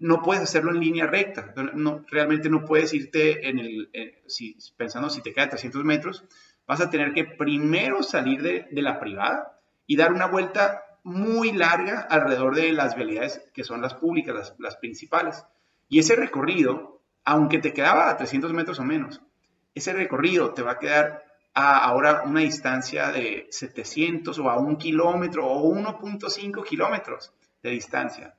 no 0.03 0.21
puedes 0.21 0.43
hacerlo 0.43 0.73
en 0.73 0.81
línea 0.81 1.07
recta. 1.07 1.55
No, 1.75 2.05
realmente 2.11 2.51
no 2.51 2.65
puedes 2.65 2.93
irte 2.93 3.49
en 3.49 3.61
el, 3.61 3.89
si, 4.27 4.59
pensando 4.77 5.09
si 5.09 5.23
te 5.23 5.33
quedan 5.33 5.51
300 5.51 5.85
metros, 5.85 6.25
vas 6.67 6.81
a 6.81 6.91
tener 6.91 7.15
que 7.15 7.25
primero 7.25 8.03
salir 8.03 8.43
de, 8.43 8.83
la 8.83 8.99
privada 8.99 9.61
y 9.87 9.97
dar 9.97 10.12
una 10.12 10.27
vuelta 10.27 10.83
muy 11.05 11.53
larga 11.53 12.01
alrededor 12.01 12.57
de 12.57 12.73
las 12.73 12.97
vialidades 12.97 13.49
que 13.55 13.62
son 13.62 13.81
las 13.81 13.95
públicas, 13.95 14.55
las, 14.59 14.77
principales. 14.77 15.45
Y 15.89 16.01
ese 16.01 16.17
recorrido, 16.17 17.01
aunque 17.25 17.59
te 17.59 17.73
quedaba 17.73 18.11
a 18.11 18.17
300 18.17 18.53
metros 18.53 18.81
o 18.81 18.85
menos, 18.85 19.21
ese 19.77 19.93
recorrido 19.93 20.53
te 20.53 20.62
va 20.62 20.73
a 20.73 20.79
quedar 20.81 21.32
a 21.54 21.85
ahora 21.85 22.23
una 22.25 22.40
distancia 22.40 23.12
de 23.12 23.47
700 23.50 24.38
o 24.38 24.50
a 24.50 24.59
un 24.59 24.76
kilómetro 24.76 25.47
o 25.47 25.75
1.5 25.75 26.64
kilómetros 26.64 27.32
de 27.62 27.71
distancia. 27.71 28.35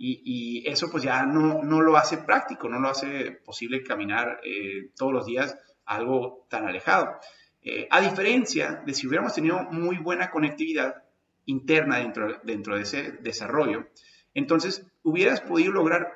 Y, 0.00 0.62
eso 0.68 0.88
pues 0.90 1.02
ya 1.02 1.26
no, 1.26 1.62
no, 1.64 1.80
lo 1.80 1.96
hace 1.96 2.18
práctico, 2.18 2.68
no 2.68 2.78
lo 2.78 2.88
hace 2.88 3.32
posible 3.44 3.82
caminar 3.82 4.40
eh, 4.44 4.90
todos 4.96 5.12
los 5.12 5.26
días 5.26 5.58
algo 5.86 6.46
tan 6.48 6.66
alejado. 6.66 7.18
Eh, 7.62 7.88
a 7.90 8.00
diferencia 8.00 8.82
de 8.86 8.94
si 8.94 9.08
hubiéramos 9.08 9.34
tenido 9.34 9.58
muy 9.64 9.98
buena 9.98 10.30
conectividad 10.30 11.02
interna 11.46 11.98
dentro, 11.98 12.38
dentro 12.44 12.76
de 12.76 12.82
ese 12.82 13.12
desarrollo, 13.12 13.88
entonces 14.34 14.86
hubieras 15.02 15.40
podido 15.40 15.72
lograr 15.72 16.14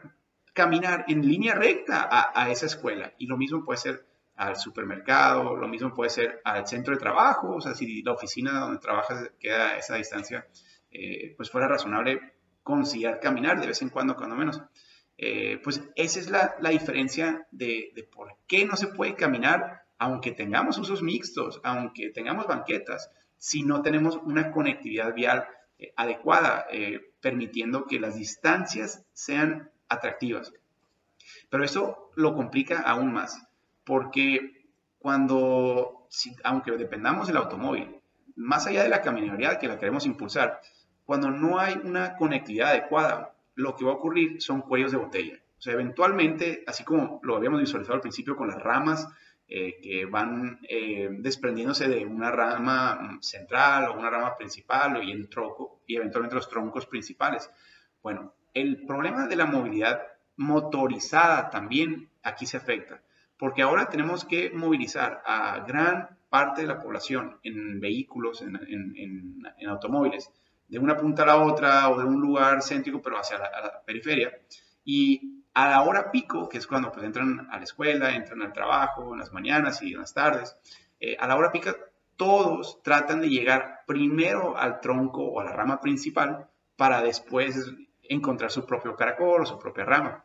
caminar 0.53 1.07
en 1.09 1.27
línea 1.27 1.55
recta 1.55 2.09
a, 2.35 2.51
esa 2.51 2.67
escuela. 2.67 3.15
Y 3.19 3.27
lo 3.27 3.37
mismo 3.37 3.65
puede 3.65 3.79
ser 3.79 4.05
al 4.43 4.57
supermercado, 4.57 5.57
lo 5.57 5.69
mismo 5.69 5.95
puede 5.95 6.11
ser 6.11 6.41
al 6.43 6.67
centro 6.67 6.95
de 6.95 7.01
trabajo, 7.01 7.55
o 7.55 7.61
sea, 7.61 7.75
si 7.75 8.03
la 8.03 8.13
oficina 8.13 8.59
donde 8.59 8.81
trabajas 8.81 9.31
queda 9.39 9.71
a 9.71 9.79
esa 9.79 9.95
distancia, 9.95 10.49
eh, 10.91 11.35
pues 11.37 11.49
fuera 11.49 11.69
razonable 11.69 12.21
considerar 12.65 13.21
caminar 13.21 13.61
de 13.61 13.69
vez 13.69 13.83
en 13.83 13.91
cuando, 13.91 14.17
cuando 14.17 14.35
menos. 14.35 14.61
Eh, 15.17 15.61
pues 15.63 15.81
esa 15.95 16.19
es 16.19 16.29
la, 16.29 16.57
diferencia 16.71 17.47
de, 17.53 17.93
por 18.13 18.37
qué 18.49 18.65
no 18.67 18.77
se 18.77 18.89
puede 18.89 19.15
caminar 19.15 19.83
aunque 19.97 20.33
tengamos 20.33 20.77
usos 20.79 21.03
mixtos, 21.03 21.61
aunque 21.63 22.11
tengamos 22.11 22.49
banquetas, 22.49 23.13
si 23.39 23.63
no 23.63 23.83
tenemos 23.83 24.17
una 24.25 24.51
conectividad 24.51 25.15
vial 25.15 25.47
eh, 25.79 25.93
adecuada, 25.97 26.67
permitiendo 27.21 27.87
que 27.87 28.01
las 28.01 28.17
distancias 28.17 29.05
sean 29.13 29.71
atractivas. 29.89 30.53
Pero 31.49 31.63
eso 31.63 32.11
lo 32.17 32.35
complica 32.35 32.81
aún 32.81 33.13
más, 33.13 33.41
porque 33.85 34.69
cuando, 34.99 36.09
aunque 36.45 36.73
dependamos 36.73 37.27
del 37.27 37.37
automóvil, 37.37 38.01
más 38.37 38.67
allá 38.67 38.83
de 38.83 38.89
la 38.89 39.03
caminabilidad 39.03 39.59
que 39.59 39.69
la 39.69 39.79
queremos 39.79 40.07
impulsar, 40.07 40.61
cuando 41.05 41.31
no 41.31 41.59
hay 41.59 41.81
una 41.83 42.17
conectividad 42.17 42.71
adecuada, 42.71 43.35
lo 43.55 43.77
que 43.77 43.85
va 43.85 43.93
a 43.93 43.97
ocurrir 43.97 44.41
son 44.41 44.63
cuellos 44.63 44.93
de 44.93 44.99
botella. 44.99 45.39
O 45.59 45.61
sea, 45.63 45.75
eventualmente, 45.75 46.65
así 46.67 46.85
como 46.85 47.21
lo 47.23 47.37
habíamos 47.37 47.61
visualizado 47.61 47.95
al 47.95 48.01
principio 48.01 48.37
con 48.37 48.49
las 48.49 48.61
ramas 48.61 49.09
eh, 49.47 49.81
que 49.83 50.07
van 50.07 50.59
eh, 50.69 51.09
desprendiéndose 51.11 51.87
de 51.87 52.07
una 52.07 52.31
rama 52.31 53.19
central 53.21 53.89
o 53.89 53.99
una 53.99 54.09
rama 54.09 54.37
principal 54.37 55.05
y 55.05 55.13
el 55.13 55.29
tronco 55.29 55.83
y 55.87 55.97
eventualmente 55.97 56.37
los 56.37 56.49
troncos 56.49 56.87
principales. 56.87 57.51
Bueno, 58.03 58.35
el 58.55 58.87
problema 58.87 59.27
de 59.27 59.37
la 59.37 59.47
movilidad 59.47 60.03
motorizada 60.37 61.51
también 61.51 62.09
aquí 62.23 62.47
se 62.47 62.57
afecta, 62.57 63.03
porque 63.43 63.63
ahora 63.63 63.87
tenemos 63.87 64.25
que 64.25 64.53
movilizar 64.55 65.21
a 65.27 65.65
gran 65.67 66.17
parte 66.29 66.61
de 66.61 66.69
la 66.69 66.79
población 66.79 67.41
en 67.43 67.81
vehículos, 67.81 68.41
en 68.41 69.43
automóviles, 69.67 70.31
de 70.69 70.79
una 70.79 70.97
punta 70.97 71.25
a 71.25 71.27
la 71.27 71.39
otra 71.39 71.89
o 71.91 71.99
de 71.99 72.05
un 72.05 72.21
lugar 72.21 72.63
céntrico, 72.63 73.03
pero 73.03 73.19
hacia 73.19 73.39
la, 73.39 73.83
periferia. 73.85 74.31
Y 74.85 75.43
a 75.55 75.71
la 75.71 75.83
hora 75.83 76.13
pico, 76.13 76.49
que 76.49 76.59
es 76.59 76.69
cuando 76.69 76.93
pues, 76.93 77.05
entran 77.05 77.49
a 77.51 77.57
la 77.57 77.65
escuela, 77.65 78.15
entran 78.15 78.43
al 78.43 78.53
trabajo, 78.53 79.13
en 79.13 79.19
las 79.19 79.33
mañanas 79.33 79.83
y 79.83 79.93
en 79.93 79.99
las 79.99 80.15
tardes, 80.15 80.57
eh, 81.01 81.17
a 81.19 81.27
la 81.27 81.35
hora 81.35 81.51
pica 81.51 81.75
todos 82.17 82.81
tratan 82.85 83.23
de 83.23 83.29
llegar 83.29 83.81
primero 83.89 84.57
al 84.57 84.79
tronco 84.79 85.25
o 85.25 85.41
a 85.41 85.45
la 85.45 85.53
rama 85.53 85.81
principal 85.81 86.47
para 86.77 87.03
después 87.03 87.73
encontrar 88.05 88.53
su 88.53 88.65
propio 88.65 88.95
caracol 88.95 89.43
o 89.43 89.47
su 89.47 89.59
propia 89.59 89.85
rama. 89.85 90.25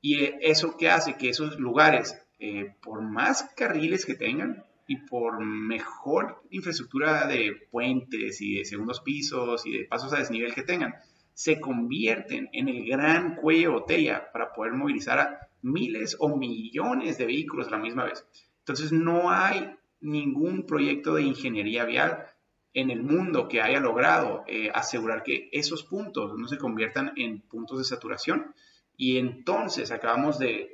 Y 0.00 0.24
eh, 0.24 0.38
eso 0.40 0.76
que 0.76 0.90
hace 0.90 1.16
que 1.16 1.28
esos 1.28 1.60
lugares, 1.60 2.20
eh, 2.38 2.74
por 2.80 3.02
más 3.02 3.50
carriles 3.56 4.06
que 4.06 4.14
tengan, 4.14 4.64
y 4.88 4.96
por 4.96 5.44
mejor 5.44 6.42
infraestructura 6.50 7.26
de 7.26 7.52
puentes 7.70 8.40
y 8.40 8.56
de 8.56 8.64
segundos 8.64 9.00
pisos 9.00 9.66
y 9.66 9.78
de 9.78 9.84
pasos 9.84 10.14
a 10.14 10.18
desnivel 10.18 10.54
que 10.54 10.62
tengan, 10.62 10.94
se 11.34 11.60
convierten 11.60 12.48
en 12.52 12.68
el 12.68 12.88
gran 12.88 13.36
cuello 13.36 13.68
de 13.68 13.74
botella 13.74 14.32
para 14.32 14.52
poder 14.54 14.72
movilizar 14.72 15.18
a 15.18 15.48
miles 15.60 16.16
o 16.18 16.36
millones 16.36 17.18
de 17.18 17.26
vehículos 17.26 17.70
la 17.70 17.76
misma 17.76 18.04
vez. 18.04 18.24
Entonces 18.60 18.90
no 18.90 19.30
hay 19.30 19.76
ningún 20.00 20.64
proyecto 20.66 21.14
de 21.14 21.22
ingeniería 21.22 21.84
vial 21.84 22.24
en 22.72 22.90
el 22.90 23.02
mundo 23.02 23.46
que 23.46 23.60
haya 23.60 23.80
logrado 23.80 24.44
eh, 24.46 24.70
asegurar 24.74 25.22
que 25.22 25.50
esos 25.52 25.84
puntos 25.84 26.32
no 26.38 26.48
se 26.48 26.56
conviertan 26.56 27.12
en 27.16 27.42
puntos 27.42 27.78
de 27.78 27.84
saturación 27.84 28.54
y 28.96 29.18
entonces 29.18 29.90
acabamos 29.90 30.38
de 30.38 30.72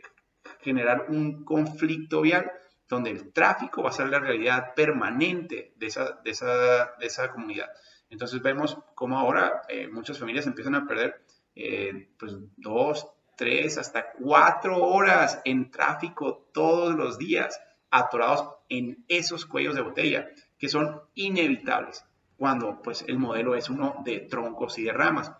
generar 0.60 1.06
un 1.08 1.44
conflicto 1.44 2.20
vial 2.22 2.50
donde 2.88 3.10
el 3.10 3.32
tráfico 3.32 3.82
va 3.82 3.90
a 3.90 3.92
ser 3.92 4.08
la 4.08 4.20
realidad 4.20 4.74
permanente 4.74 5.72
de 5.76 5.86
esa, 5.86 6.20
de 6.24 6.30
esa, 6.30 7.32
comunidad. 7.32 7.70
Entonces 8.10 8.42
vemos 8.42 8.78
cómo 8.94 9.18
ahora 9.18 9.62
eh, 9.68 9.88
muchas 9.88 10.18
familias 10.18 10.46
empiezan 10.46 10.74
a 10.74 10.86
perder 10.86 11.22
eh, 11.54 12.10
pues 12.18 12.34
dos, 12.56 13.08
tres, 13.36 13.78
hasta 13.78 14.12
cuatro 14.12 14.84
horas 14.84 15.40
en 15.44 15.70
tráfico 15.70 16.50
todos 16.52 16.94
los 16.94 17.18
días, 17.18 17.60
atorados 17.90 18.48
en 18.68 19.04
esos 19.08 19.46
cuellos 19.46 19.74
de 19.74 19.82
botella 19.82 20.28
que 20.58 20.68
son 20.68 21.00
inevitables 21.14 22.04
cuando 22.36 22.82
pues 22.82 23.04
el 23.06 23.18
modelo 23.18 23.54
es 23.54 23.70
uno 23.70 24.02
de 24.04 24.20
troncos 24.20 24.78
y 24.78 24.84
de 24.84 24.92
ramas. 24.92 25.32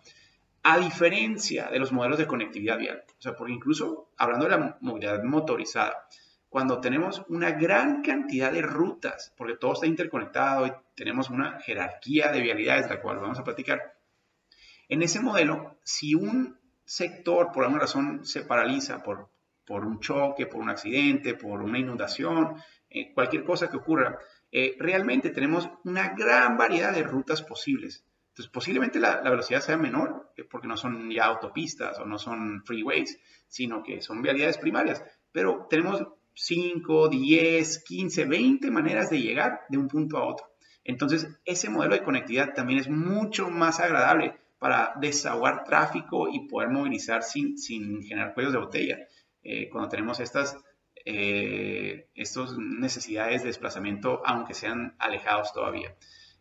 A 0.67 0.79
diferencia 0.79 1.69
de 1.69 1.77
los 1.77 1.91
modelos 1.91 2.17
de 2.17 2.25
conectividad 2.25 2.79
vial, 2.79 3.03
o 3.07 3.21
sea, 3.21 3.35
porque 3.35 3.53
incluso 3.53 4.09
hablando 4.17 4.45
de 4.45 4.57
la 4.57 4.77
movilidad 4.81 5.21
motorizada, 5.21 6.07
cuando 6.49 6.81
tenemos 6.81 7.23
una 7.27 7.51
gran 7.51 8.01
cantidad 8.01 8.51
de 8.51 8.63
rutas, 8.63 9.31
porque 9.37 9.57
todo 9.57 9.73
está 9.73 9.85
interconectado 9.85 10.65
y 10.65 10.73
tenemos 10.95 11.29
una 11.29 11.59
jerarquía 11.59 12.31
de 12.31 12.41
vialidades, 12.41 12.89
de 12.89 12.95
la 12.95 13.01
cual 13.03 13.19
vamos 13.19 13.37
a 13.37 13.43
platicar, 13.43 13.95
en 14.89 15.03
ese 15.03 15.19
modelo, 15.19 15.77
si 15.83 16.15
un 16.15 16.57
sector 16.83 17.51
por 17.51 17.63
alguna 17.63 17.81
razón 17.81 18.25
se 18.25 18.41
paraliza 18.41 19.03
por, 19.03 19.29
por 19.67 19.85
un 19.85 19.99
choque, 19.99 20.47
por 20.47 20.61
un 20.61 20.69
accidente, 20.69 21.35
por 21.35 21.61
una 21.61 21.77
inundación, 21.77 22.55
eh, 22.89 23.13
cualquier 23.13 23.43
cosa 23.43 23.69
que 23.69 23.77
ocurra, 23.77 24.17
eh, 24.51 24.75
realmente 24.79 25.29
tenemos 25.29 25.69
una 25.83 26.15
gran 26.15 26.57
variedad 26.57 26.91
de 26.91 27.03
rutas 27.03 27.43
posibles. 27.43 28.03
Entonces, 28.35 28.51
posiblemente 28.51 28.99
la, 28.99 29.21
velocidad 29.21 29.61
sea 29.61 29.77
menor, 29.77 30.33
eh, 30.35 30.43
porque 30.43 30.67
no 30.67 30.75
son 30.75 31.09
ya 31.09 31.23
autopistas 31.23 31.97
o 31.99 32.05
no 32.05 32.19
son 32.19 32.63
freeways, 32.65 33.17
sino 33.47 33.81
que 33.81 34.01
son 34.01 34.21
vialidades 34.21 34.57
primarias. 34.57 35.01
Pero 35.31 35.67
tenemos 35.69 36.05
5, 36.33 37.07
10, 37.07 37.83
15, 37.85 38.25
20 38.25 38.71
maneras 38.71 39.09
de 39.09 39.21
llegar 39.21 39.61
de 39.69 39.77
un 39.77 39.87
punto 39.87 40.17
a 40.17 40.25
otro. 40.25 40.47
Entonces, 40.83 41.29
ese 41.45 41.69
modelo 41.69 41.95
de 41.95 42.03
conectividad 42.03 42.53
también 42.53 42.79
es 42.79 42.89
mucho 42.89 43.49
más 43.49 43.79
agradable 43.79 44.35
para 44.59 44.95
desahogar 44.99 45.63
tráfico 45.63 46.27
y 46.27 46.45
poder 46.49 46.71
movilizar 46.71 47.23
sin, 47.23 47.57
sin 47.57 48.03
generar 48.03 48.33
cuellos 48.33 48.51
de 48.51 48.59
botella. 48.59 48.99
Eh, 49.43 49.69
cuando 49.69 49.87
tenemos 49.87 50.19
estas 50.19 50.57
eh, 51.05 52.09
necesidades 52.57 53.43
de 53.43 53.47
desplazamiento, 53.47 54.21
aunque 54.25 54.53
sean 54.53 54.93
alejados 54.99 55.53
todavía. 55.53 55.95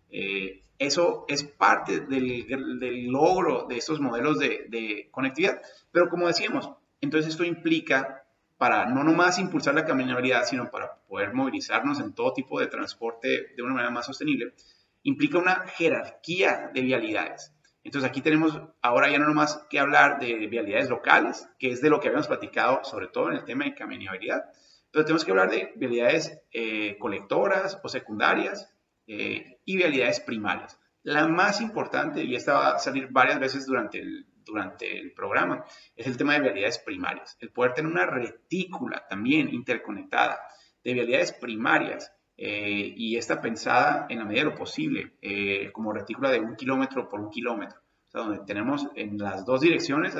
Eh, 0.08 0.63
eso 0.78 1.24
es 1.28 1.44
parte 1.44 2.00
del, 2.00 3.06
logro 3.06 3.66
de 3.68 3.76
estos 3.76 4.00
modelos 4.00 4.38
de, 4.38 5.08
conectividad. 5.10 5.60
Pero 5.92 6.08
como 6.08 6.26
decíamos, 6.26 6.70
entonces 7.00 7.30
esto 7.30 7.44
implica 7.44 8.24
para 8.58 8.86
no 8.86 9.04
nomás 9.04 9.38
impulsar 9.38 9.74
la 9.74 9.84
caminabilidad, 9.84 10.44
sino 10.44 10.70
para 10.70 10.94
poder 11.08 11.34
movilizarnos 11.34 12.00
en 12.00 12.12
todo 12.12 12.32
tipo 12.32 12.60
de 12.60 12.66
transporte 12.66 13.52
de 13.56 13.62
una 13.62 13.74
manera 13.74 13.90
más 13.90 14.06
sostenible, 14.06 14.54
implica 15.02 15.38
una 15.38 15.66
jerarquía 15.66 16.70
de 16.72 16.80
vialidades. 16.82 17.52
Entonces 17.82 18.08
aquí 18.08 18.22
tenemos 18.22 18.58
ahora 18.80 19.10
ya 19.10 19.18
no 19.18 19.26
nomás 19.26 19.66
que 19.68 19.78
hablar 19.78 20.18
de 20.18 20.46
vialidades 20.46 20.88
locales, 20.88 21.46
que 21.58 21.70
es 21.70 21.82
de 21.82 21.90
lo 21.90 22.00
que 22.00 22.08
habíamos 22.08 22.28
platicado, 22.28 22.82
sobre 22.84 23.08
todo 23.08 23.30
en 23.30 23.36
el 23.36 23.44
tema 23.44 23.64
de 23.64 23.74
caminabilidad, 23.74 24.44
pero 24.90 25.04
tenemos 25.04 25.24
que 25.24 25.32
hablar 25.32 25.50
de 25.50 25.72
vialidades 25.76 26.40
eh, 26.52 26.96
colectoras 26.98 27.78
o 27.82 27.88
secundarias, 27.88 28.73
eh, 29.06 29.60
y 29.64 29.76
vialidades 29.76 30.20
primarias. 30.20 30.78
La 31.02 31.28
más 31.28 31.60
importante, 31.60 32.24
y 32.24 32.34
esta 32.34 32.54
va 32.54 32.68
a 32.76 32.78
salir 32.78 33.08
varias 33.10 33.38
veces 33.38 33.66
durante 33.66 34.00
el, 34.00 34.26
durante 34.44 34.98
el 34.98 35.12
programa, 35.12 35.64
es 35.94 36.06
el 36.06 36.16
tema 36.16 36.32
de 36.34 36.40
vialidades 36.40 36.78
primarias. 36.78 37.36
El 37.40 37.50
poder 37.50 37.74
tener 37.74 37.92
una 37.92 38.06
retícula 38.06 39.06
también 39.08 39.52
interconectada 39.52 40.40
de 40.82 40.94
vialidades 40.94 41.32
primarias 41.32 42.12
eh, 42.36 42.94
y 42.96 43.16
esta 43.16 43.42
pensada 43.42 44.06
en 44.08 44.20
la 44.20 44.24
medida 44.24 44.44
de 44.44 44.50
lo 44.50 44.56
posible 44.56 45.12
eh, 45.20 45.70
como 45.72 45.92
retícula 45.92 46.30
de 46.30 46.40
un 46.40 46.56
kilómetro 46.56 47.08
por 47.08 47.20
un 47.20 47.30
kilómetro. 47.30 47.78
O 48.08 48.10
sea, 48.10 48.22
donde 48.22 48.44
tenemos 48.46 48.86
en 48.94 49.18
las 49.18 49.44
dos 49.44 49.60
direcciones, 49.60 50.16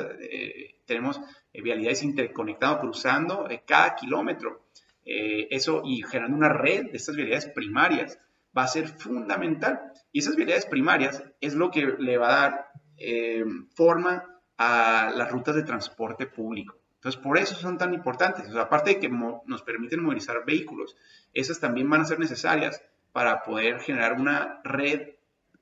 tenemos 0.85 1.19
vialidades 1.53 2.03
interconectadas 2.03 2.79
cruzando 2.79 3.47
cada 3.65 3.95
kilómetro. 3.95 4.67
eso 5.03 5.81
y 5.85 6.03
generando 6.03 6.37
una 6.37 6.49
red 6.49 6.91
de 6.91 6.97
estas 6.97 7.15
vialidades 7.15 7.47
primarias 7.47 8.19
va 8.55 8.63
a 8.63 8.67
ser 8.67 8.87
fundamental. 8.87 9.91
Y 10.11 10.19
esas 10.19 10.35
vialidades 10.35 10.65
primarias 10.65 11.23
es 11.41 11.55
lo 11.55 11.71
que 11.71 11.95
le 11.99 12.17
va 12.17 12.27
a 12.27 12.41
dar 12.41 12.67
eh, 12.97 13.43
forma 13.75 14.23
a 14.57 15.11
las 15.15 15.31
rutas 15.31 15.55
de 15.55 15.63
transporte 15.63 16.25
público. 16.27 16.77
Entonces, 16.95 17.21
por 17.21 17.37
eso 17.37 17.55
son 17.55 17.77
tan 17.77 17.93
importantes. 17.93 18.53
aparte 18.55 18.91
de 18.91 18.99
que 18.99 19.09
nos 19.09 19.61
permiten 19.61 20.01
movilizar 20.01 20.43
vehículos, 20.45 20.95
esas 21.33 21.59
también 21.59 21.89
van 21.89 22.01
a 22.01 22.05
ser 22.05 22.19
necesarias 22.19 22.81
para 23.11 23.43
poder 23.43 23.79
generar 23.79 24.19
una 24.19 24.61
red 24.63 25.09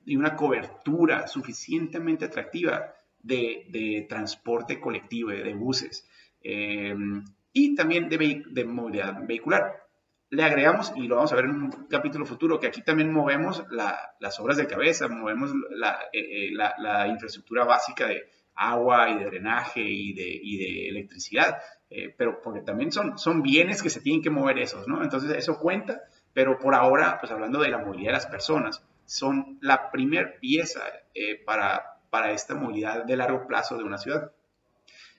y 0.06 0.16
una 0.16 0.36
cobertura 0.36 1.26
suficientemente 1.26 2.24
atractiva 2.24 2.94
de, 3.22 4.06
transporte 4.08 4.80
colectivo, 4.80 5.30
de, 5.30 5.54
buses, 5.54 6.08
eh, 6.42 6.94
y 7.52 7.74
también 7.74 8.08
de, 8.08 8.42
de 8.46 8.64
movilidad 8.64 9.26
vehicular 9.26 9.83
le 10.30 10.42
agregamos, 10.42 10.92
y 10.96 11.06
lo 11.06 11.16
vamos 11.16 11.32
a 11.32 11.36
ver 11.36 11.44
en 11.46 11.50
un 11.52 11.70
capítulo 11.88 12.26
futuro, 12.26 12.58
que 12.58 12.66
aquí 12.66 12.82
también 12.82 13.12
movemos 13.12 13.64
las 13.70 14.40
obras 14.40 14.56
de 14.56 14.66
cabeza, 14.66 15.08
movemos 15.08 15.50
eh, 16.12 16.48
eh, 16.48 16.50
la, 16.52 17.06
infraestructura 17.08 17.64
básica 17.64 18.06
de 18.06 18.28
agua 18.56 19.10
y 19.10 19.18
de 19.18 19.24
drenaje 19.26 19.80
y 19.82 20.12
de, 20.12 20.88
electricidad, 20.88 21.58
eh, 21.90 22.14
pero 22.16 22.40
porque 22.42 22.60
también 22.60 22.90
son, 22.90 23.18
son 23.18 23.42
bienes 23.42 23.82
que 23.82 23.90
se 23.90 24.00
tienen 24.00 24.22
que 24.22 24.30
mover 24.30 24.58
esos, 24.58 24.88
¿no? 24.88 25.02
Entonces 25.02 25.30
eso 25.36 25.58
cuenta, 25.58 26.02
pero 26.32 26.58
por 26.58 26.74
ahora, 26.74 27.18
pues 27.20 27.30
hablando 27.30 27.60
de 27.60 27.68
la 27.68 27.78
movilidad 27.78 28.10
de 28.10 28.18
las 28.18 28.26
personas, 28.26 28.82
son 29.04 29.58
la 29.60 29.90
primer 29.90 30.38
pieza 30.40 30.80
para, 31.44 32.00
para 32.10 32.32
esta 32.32 32.54
movilidad 32.54 33.04
de 33.04 33.16
largo 33.16 33.46
plazo 33.46 33.76
de 33.76 33.84
una 33.84 33.98
ciudad. 33.98 34.32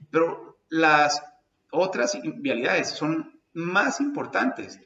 Pero 0.10 0.58
las 0.70 1.24
otras 1.72 2.18
vialidades 2.24 2.89
son 2.89 3.39
más 3.54 4.02
importantes 4.02 4.80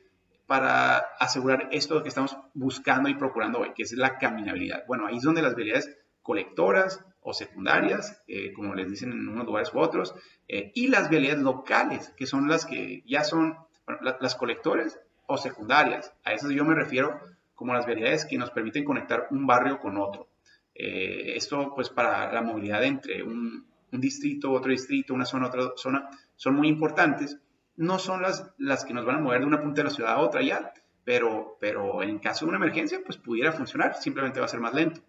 para 0.50 0.98
asegurar 1.20 1.70
esto 1.72 2.02
que 2.02 2.10
estamos 2.10 2.36
buscando 2.56 3.08
y 3.08 3.14
procurando 3.14 3.60
hoy, 3.60 3.72
que 3.76 3.84
es 3.84 3.92
la 3.92 4.18
caminabilidad. 4.18 4.84
Bueno, 4.88 5.06
ahí 5.06 5.18
es 5.18 5.22
donde 5.22 5.44
las 5.44 5.54
vialidades 5.54 5.96
colectoras 6.24 7.06
o 7.22 7.34
secundarias, 7.34 8.24
eh, 8.28 8.52
como 8.54 8.74
les 8.74 8.90
dicen 8.90 9.12
en 9.12 9.30
unos 9.30 9.46
lugares 9.46 9.72
u 9.76 9.78
otros, 9.78 10.16
eh, 10.48 10.72
y 10.74 10.88
las 10.88 11.08
vialidades 11.08 11.44
locales, 11.44 12.16
que 12.18 12.26
son 12.26 12.48
las 12.48 12.66
que 12.66 13.04
ya 13.06 13.24
son 13.24 13.60
las 14.02 14.34
colectores 14.34 15.00
o 15.28 15.38
secundarias. 15.38 16.12
A 16.24 16.34
esas 16.34 16.50
yo 16.50 16.66
me 16.66 16.74
refiero 16.74 17.20
como 17.54 17.76
las 17.76 17.86
vialidades 17.86 18.26
que 18.26 18.40
nos 18.40 18.50
permiten 18.50 18.86
conectar 18.86 19.28
un 19.30 19.46
barrio 19.46 19.80
con 19.80 19.98
otro. 19.98 20.30
Eh, 20.74 21.36
esto, 21.36 21.76
pues, 21.76 21.92
para 21.92 22.34
la 22.34 22.42
movilidad 22.42 22.84
entre 22.84 23.22
un, 23.22 23.68
un 23.92 24.02
distrito, 24.02 24.52
otro 24.52 24.72
distrito, 24.72 25.14
una 25.14 25.26
zona, 25.26 25.46
otra 25.46 25.74
zona, 25.76 26.10
son 26.36 26.56
muy 26.56 26.70
importantes 26.70 27.40
no 27.80 27.98
son 27.98 28.22
las, 28.22 28.52
las 28.58 28.84
que 28.84 28.94
nos 28.94 29.06
van 29.06 29.16
a 29.16 29.20
mover 29.20 29.40
de 29.40 29.48
una 29.48 29.62
punta 29.62 29.82
de 29.82 29.88
la 29.88 29.96
ciudad 29.96 30.14
a 30.14 30.20
otra 30.20 30.42
ya, 30.42 30.74
pero, 31.06 31.58
pero 31.62 32.04
en 32.04 32.20
caso 32.20 32.46
de 32.46 32.50
una 32.50 32.58
emergencia, 32.58 33.00
pues 33.06 33.18
pudiera 33.18 33.54
funcionar, 33.54 33.96
simplemente 33.96 34.42
va 34.42 34.48
a 34.48 34.50
ser 34.50 34.60
más 34.60 34.74
lento. 34.74 35.02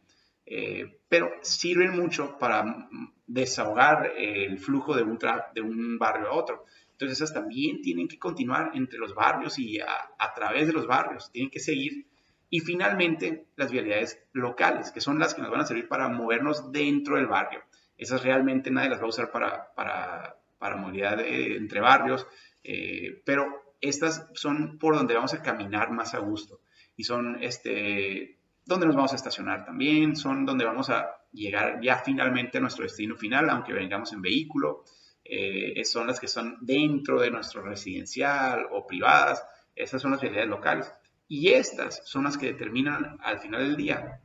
Eh, 0.47 1.01
pero 1.09 1.33
sirven 1.43 1.97
mucho 1.97 2.39
para 2.39 2.89
desahogar 3.27 4.13
el 4.17 4.59
flujo 4.61 4.95
de 4.95 5.03
un, 5.03 5.19
de 5.53 5.61
un 5.61 5.99
barrio 5.99 6.29
a 6.29 6.35
otro. 6.35 6.65
Entonces 6.93 7.19
esas 7.19 7.35
también 7.35 7.83
tienen 7.83 8.07
que 8.07 8.21
continuar 8.21 8.71
entre 8.75 9.01
los 9.01 9.15
barrios 9.15 9.59
y 9.59 9.81
a, 9.81 10.33
través 10.35 10.69
de 10.69 10.73
los 10.73 10.87
barrios, 10.87 11.31
tienen 11.33 11.51
que 11.51 11.59
seguir. 11.59 12.07
Y 12.51 12.61
finalmente 12.61 13.47
las 13.57 13.73
vialidades 13.73 14.23
locales, 14.33 14.93
que 14.93 15.01
son 15.01 15.19
las 15.19 15.35
que 15.35 15.43
nos 15.43 15.51
van 15.51 15.63
a 15.63 15.67
servir 15.67 15.89
para 15.89 16.09
movernos 16.09 16.71
dentro 16.71 17.17
del 17.17 17.27
barrio. 17.27 17.63
Esas 17.99 18.23
realmente 18.23 18.71
nadie 18.71 18.91
las 18.91 19.01
va 19.01 19.07
a 19.07 19.09
usar 19.09 19.33
para, 19.33 19.73
para, 19.75 20.37
para 20.59 20.77
movilidad 20.77 21.19
eh, 21.21 21.57
entre 21.57 21.81
barrios, 21.81 22.27
eh, 22.65 23.23
pero 23.25 23.75
estas 23.81 24.29
son 24.35 24.79
por 24.79 24.95
donde 24.95 25.15
vamos 25.15 25.35
a 25.35 25.43
caminar 25.43 25.91
más 25.91 26.15
a 26.15 26.19
gusto 26.19 26.61
y 26.97 27.05
son 27.05 27.43
este, 27.43 28.39
donde 28.65 28.87
nos 28.87 28.97
vamos 28.97 29.13
a 29.13 29.17
estacionar 29.17 29.65
también, 29.65 30.17
son 30.17 30.45
donde 30.45 30.65
vamos 30.65 30.91
a 30.91 31.09
llegar 31.33 31.81
ya 31.81 31.99
finalmente 31.99 32.59
a 32.59 32.61
nuestro 32.61 32.85
destino 32.85 33.17
final, 33.17 33.49
aunque 33.51 33.73
vengamos 33.73 34.13
en 34.13 34.23
vehículo. 34.23 34.85
Eh, 35.25 35.85
son 35.85 36.07
las 36.07 36.19
que 36.19 36.29
son 36.29 36.59
dentro 36.61 37.21
de 37.21 37.31
nuestro 37.31 37.63
residencial 37.63 38.67
o 38.71 38.87
privadas. 38.87 39.45
Esas 39.75 40.03
son 40.03 40.11
las 40.11 40.21
vialidades 40.21 40.51
locales. 40.51 40.93
Y 41.29 41.51
estas 41.51 42.03
son 42.05 42.25
las 42.25 42.37
que 42.37 42.47
determinan 42.47 43.19
al 43.23 43.39
final 43.39 43.63
del 43.63 43.77
día 43.77 44.21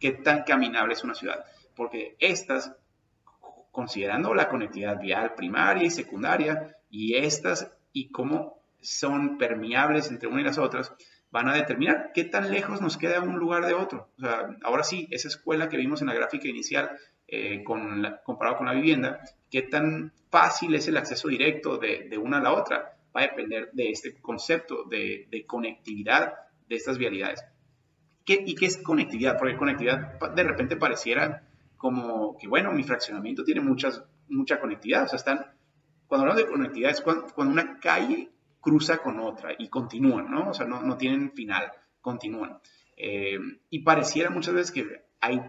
qué 0.00 0.12
tan 0.12 0.44
caminable 0.44 0.94
es 0.94 1.04
una 1.04 1.14
ciudad. 1.14 1.44
Porque 1.74 2.16
estas, 2.18 2.74
considerando 3.70 4.34
la 4.34 4.48
conectividad 4.48 4.98
vial 4.98 5.34
primaria 5.34 5.84
y 5.84 5.90
secundaria, 5.90 6.76
y 6.88 7.14
estas 7.14 7.75
y 7.96 8.10
cómo 8.10 8.60
son 8.82 9.38
permeables 9.38 10.10
entre 10.10 10.28
una 10.28 10.42
y 10.42 10.44
las 10.44 10.58
otras, 10.58 10.92
van 11.30 11.48
a 11.48 11.54
determinar 11.54 12.10
qué 12.14 12.24
tan 12.24 12.50
lejos 12.50 12.82
nos 12.82 12.98
queda 12.98 13.22
un 13.22 13.38
lugar 13.38 13.64
de 13.64 13.72
otro. 13.72 14.10
Ahora 14.62 14.82
sí, 14.82 15.08
esa 15.10 15.28
escuela 15.28 15.70
que 15.70 15.78
vimos 15.78 16.02
en 16.02 16.08
la 16.08 16.14
gráfica 16.14 16.46
inicial, 16.46 16.90
eh, 17.26 17.64
con 17.64 18.06
comparado 18.22 18.58
con 18.58 18.66
la 18.66 18.74
vivienda, 18.74 19.20
qué 19.50 19.62
tan 19.62 20.12
fácil 20.30 20.74
es 20.74 20.86
el 20.88 20.98
acceso 20.98 21.28
directo 21.28 21.78
de, 21.78 22.06
de 22.10 22.18
una 22.18 22.36
a 22.36 22.42
la 22.42 22.52
otra, 22.52 22.98
va 23.16 23.22
a 23.22 23.28
depender 23.28 23.70
de 23.72 23.88
este 23.88 24.20
concepto 24.20 24.84
de, 24.84 25.44
conectividad 25.46 26.34
de 26.68 26.76
estas 26.76 26.98
vialidades. 26.98 27.42
¿Qué, 28.26 28.44
¿Y 28.44 28.56
qué 28.56 28.66
es 28.66 28.76
conectividad? 28.76 29.38
Porque 29.38 29.56
conectividad 29.56 30.20
de 30.34 30.42
repente 30.42 30.76
pareciera 30.76 31.48
como 31.78 32.36
que, 32.36 32.46
bueno, 32.46 32.72
mi 32.72 32.82
fraccionamiento 32.82 33.42
tiene 33.42 33.62
muchas, 33.62 34.04
mucha 34.28 34.60
conectividad, 34.60 35.04
o 35.04 35.08
sea, 35.08 35.16
están 35.16 35.55
cuando 36.06 36.22
hablamos 36.22 36.44
de 36.44 36.50
conectividad 36.50 36.90
es 36.92 37.00
cuando, 37.00 37.26
una 37.36 37.78
calle 37.80 38.30
cruza 38.60 38.98
con 38.98 39.20
otra 39.20 39.54
y 39.58 39.68
continúan, 39.68 40.30
¿no? 40.30 40.50
O 40.50 40.54
sea, 40.54 40.66
no, 40.66 40.96
tienen 40.96 41.32
final, 41.32 41.70
continúan. 42.00 42.58
Eh, 42.96 43.38
y 43.70 43.80
pareciera 43.80 44.30
muchas 44.30 44.54
veces 44.54 44.72
que 44.72 45.04
hay 45.20 45.40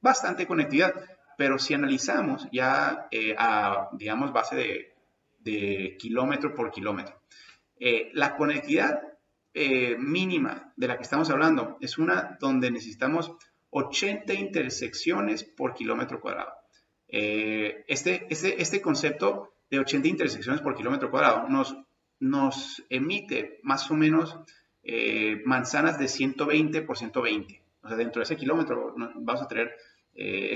bastante 0.00 0.46
conectividad, 0.46 0.94
pero 1.36 1.58
si 1.58 1.74
analizamos 1.74 2.46
ya 2.52 3.08
eh, 3.10 3.34
a, 3.36 3.88
digamos, 3.92 4.32
base 4.32 4.56
de, 4.56 4.94
de 5.40 5.96
kilómetro 5.98 6.54
por 6.54 6.70
kilómetro, 6.70 7.20
eh, 7.78 8.10
la 8.14 8.36
conectividad 8.36 9.02
mínima 9.98 10.72
de 10.76 10.88
la 10.88 10.96
que 10.96 11.02
estamos 11.02 11.28
hablando 11.28 11.76
es 11.82 11.98
una 11.98 12.38
donde 12.40 12.70
necesitamos 12.70 13.32
80 13.68 14.32
intersecciones 14.32 15.44
por 15.44 15.74
kilómetro 15.74 16.22
cuadrado. 16.22 16.54
este, 17.06 18.26
este, 18.30 18.62
este 18.62 18.80
concepto 18.80 19.51
de 19.72 19.78
80 19.78 20.06
intersecciones 20.06 20.60
por 20.60 20.76
kilómetro 20.76 21.10
cuadrado 21.10 21.48
nos, 21.48 21.74
nos 22.20 22.84
emite 22.90 23.58
más 23.62 23.90
o 23.90 23.94
menos 23.94 24.38
eh, 24.82 25.40
manzanas 25.46 25.98
de 25.98 26.08
120 26.08 26.82
por 26.82 26.98
120. 26.98 27.62
O 27.82 27.88
sea, 27.88 27.96
dentro 27.96 28.20
de 28.20 28.24
ese 28.24 28.36
kilómetro 28.36 28.94
vamos 29.16 29.40
a 29.40 29.48
tener 29.48 29.74
eh, 30.14 30.54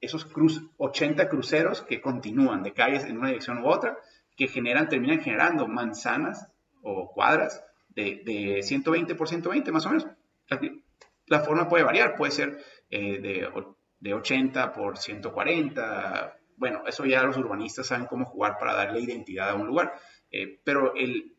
esos 0.00 0.24
cruz, 0.24 0.62
80 0.78 1.28
cruceros 1.28 1.82
que 1.82 2.00
continúan 2.00 2.62
de 2.62 2.72
calles 2.72 3.04
en 3.04 3.18
una 3.18 3.28
dirección 3.28 3.58
u 3.58 3.66
otra, 3.66 3.98
que 4.38 4.48
generan, 4.48 4.88
terminan 4.88 5.20
generando 5.20 5.68
manzanas 5.68 6.48
o 6.80 7.12
cuadras 7.12 7.62
de, 7.90 8.22
de 8.24 8.62
120 8.62 9.14
por 9.16 9.28
120 9.28 9.70
más 9.70 9.84
o 9.84 9.90
menos. 9.90 10.06
La, 11.26 11.40
forma 11.40 11.68
puede 11.68 11.84
variar, 11.84 12.16
puede 12.16 12.32
ser 12.32 12.58
eh, 12.88 13.52
de 14.00 14.14
80 14.14 14.72
por 14.72 14.96
140, 14.96 16.35
bueno, 16.56 16.82
eso 16.86 17.04
ya 17.04 17.22
los 17.22 17.36
urbanistas 17.36 17.86
saben 17.86 18.06
cómo 18.06 18.24
jugar 18.24 18.56
para 18.58 18.74
darle 18.74 19.00
identidad 19.00 19.50
a 19.50 19.54
un 19.54 19.66
lugar, 19.66 19.94
eh, 20.30 20.60
pero 20.64 20.94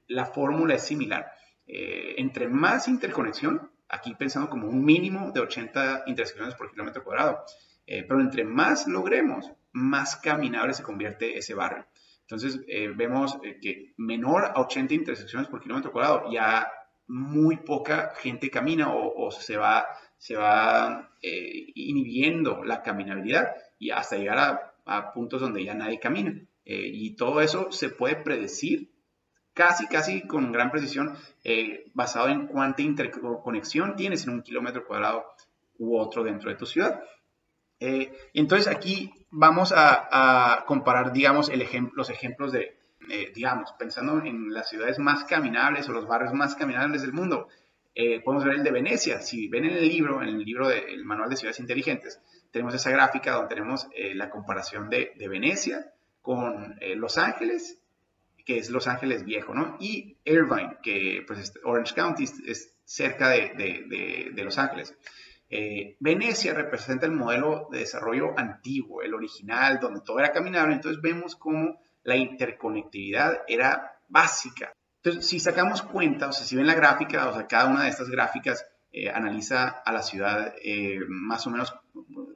la 0.07 0.25
fórmula 0.25 0.75
es 0.75 0.83
similar. 0.83 1.31
Eh, 1.65 2.15
entre 2.17 2.47
más 2.47 2.87
interconexión, 2.87 3.71
aquí 3.89 4.15
pensando 4.15 4.49
como 4.49 4.67
un 4.67 4.83
mínimo 4.85 5.31
de 5.31 5.41
80 5.41 6.03
intersecciones 6.07 6.55
por 6.55 6.71
kilómetro 6.71 7.03
cuadrado, 7.03 7.43
eh, 7.85 8.03
pero 8.07 8.21
entre 8.21 8.43
más 8.43 8.87
logremos, 8.87 9.51
más 9.71 10.17
caminable 10.17 10.73
se 10.73 10.83
convierte 10.83 11.37
ese 11.37 11.53
barrio. 11.53 11.87
Entonces, 12.21 12.59
vemos 12.97 13.39
que 13.61 13.93
menor 13.95 14.51
a 14.53 14.59
80 14.59 14.93
intersecciones 14.93 15.47
por 15.47 15.61
kilómetro 15.61 15.93
cuadrado, 15.93 16.29
ya 16.29 16.69
muy 17.07 17.55
poca 17.55 18.11
gente 18.17 18.49
camina 18.49 18.93
o, 18.93 19.31
se 19.31 19.55
va, 19.55 19.85
se 20.17 20.35
va 20.35 21.09
inhibiendo 21.21 22.65
la 22.65 22.83
caminabilidad 22.83 23.55
y 23.79 23.91
hasta 23.91 24.17
llegar 24.17 24.37
a 24.39 24.66
a 24.87 25.13
puntos 25.13 25.41
donde 25.41 25.63
ya 25.63 25.73
nadie 25.73 25.99
camina. 25.99 26.33
Eh, 26.65 26.89
y 26.93 27.15
todo 27.15 27.41
eso 27.41 27.71
se 27.71 27.89
puede 27.89 28.17
predecir 28.17 28.91
casi, 29.53 29.87
casi 29.87 30.27
con 30.27 30.51
gran 30.51 30.69
precisión, 30.71 31.15
eh, 31.43 31.89
basado 31.93 32.29
en 32.29 32.47
cuánta 32.47 32.81
interconexión 32.81 33.95
tienes 33.95 34.25
en 34.25 34.33
un 34.33 34.41
kilómetro 34.41 34.85
cuadrado 34.85 35.25
u 35.79 35.97
otro 35.97 36.23
dentro 36.23 36.49
de 36.49 36.57
tu 36.57 36.65
ciudad. 36.65 37.01
Eh, 37.79 38.11
entonces 38.33 38.67
aquí 38.67 39.13
vamos 39.29 39.73
a, 39.75 40.63
comparar, 40.67 41.13
digamos, 41.13 41.49
el 41.49 41.65
los 41.93 42.09
ejemplos 42.09 42.51
de, 42.51 42.77
digamos, 43.33 43.71
pensando 43.79 44.19
en 44.25 44.53
las 44.53 44.69
ciudades 44.69 44.99
más 44.99 45.23
caminables 45.23 45.87
o 45.87 45.93
los 45.93 46.07
barrios 46.07 46.33
más 46.33 46.55
caminables 46.55 47.01
del 47.01 47.13
mundo. 47.13 47.47
Podemos 48.23 48.45
ver 48.45 48.55
el 48.55 48.63
de 48.63 48.71
Venecia. 48.71 49.21
Si 49.21 49.47
ven 49.47 49.65
en 49.65 49.77
el 49.77 49.87
libro, 49.87 50.21
en 50.21 50.29
el 50.29 50.43
libro 50.43 50.67
del 50.67 51.03
Manual 51.03 51.29
de 51.29 51.37
Ciudades 51.37 51.59
Inteligentes, 51.59 52.21
tenemos 52.51 52.73
esa 52.73 52.91
gráfica 52.91 53.33
donde 53.33 53.49
tenemos 53.49 53.87
eh, 53.93 54.15
la 54.15 54.29
comparación 54.29 54.89
de, 54.89 55.13
Venecia 55.29 55.93
con 56.21 56.77
eh, 56.81 56.95
Los 56.95 57.17
Ángeles, 57.17 57.79
que 58.45 58.57
es 58.57 58.69
Los 58.69 58.87
Ángeles 58.87 59.25
viejo, 59.25 59.53
¿no? 59.53 59.77
Y 59.79 60.17
Irvine, 60.23 60.77
que 60.81 61.23
pues 61.27 61.53
Orange 61.63 61.93
County 61.93 62.23
es 62.23 62.73
cerca 62.83 63.29
de, 63.29 64.31
Los 64.35 64.57
Ángeles. 64.57 64.95
Eh, 65.49 65.95
Venecia 65.99 66.53
representa 66.53 67.05
el 67.05 67.11
modelo 67.11 67.67
de 67.71 67.79
desarrollo 67.79 68.37
antiguo, 68.37 69.01
el 69.01 69.13
original, 69.13 69.79
donde 69.79 70.01
todo 70.01 70.19
era 70.19 70.31
caminable. 70.31 70.73
Entonces 70.73 71.01
vemos 71.01 71.35
cómo 71.35 71.79
la 72.03 72.15
interconectividad 72.15 73.43
era 73.47 73.99
básica. 74.07 74.73
Entonces, 75.03 75.27
si 75.27 75.39
sacamos 75.39 75.81
cuenta, 75.81 76.27
o 76.27 76.33
sea, 76.33 76.45
si 76.45 76.55
ven 76.55 76.67
la 76.67 76.75
gráfica, 76.75 77.29
o 77.29 77.33
sea, 77.33 77.47
cada 77.47 77.67
una 77.67 77.83
de 77.83 77.89
estas 77.89 78.09
gráficas 78.09 78.65
analiza 79.13 79.67
a 79.67 79.91
la 79.91 80.01
ciudad 80.01 80.55
más 81.07 81.45
o 81.45 81.51
menos 81.51 81.71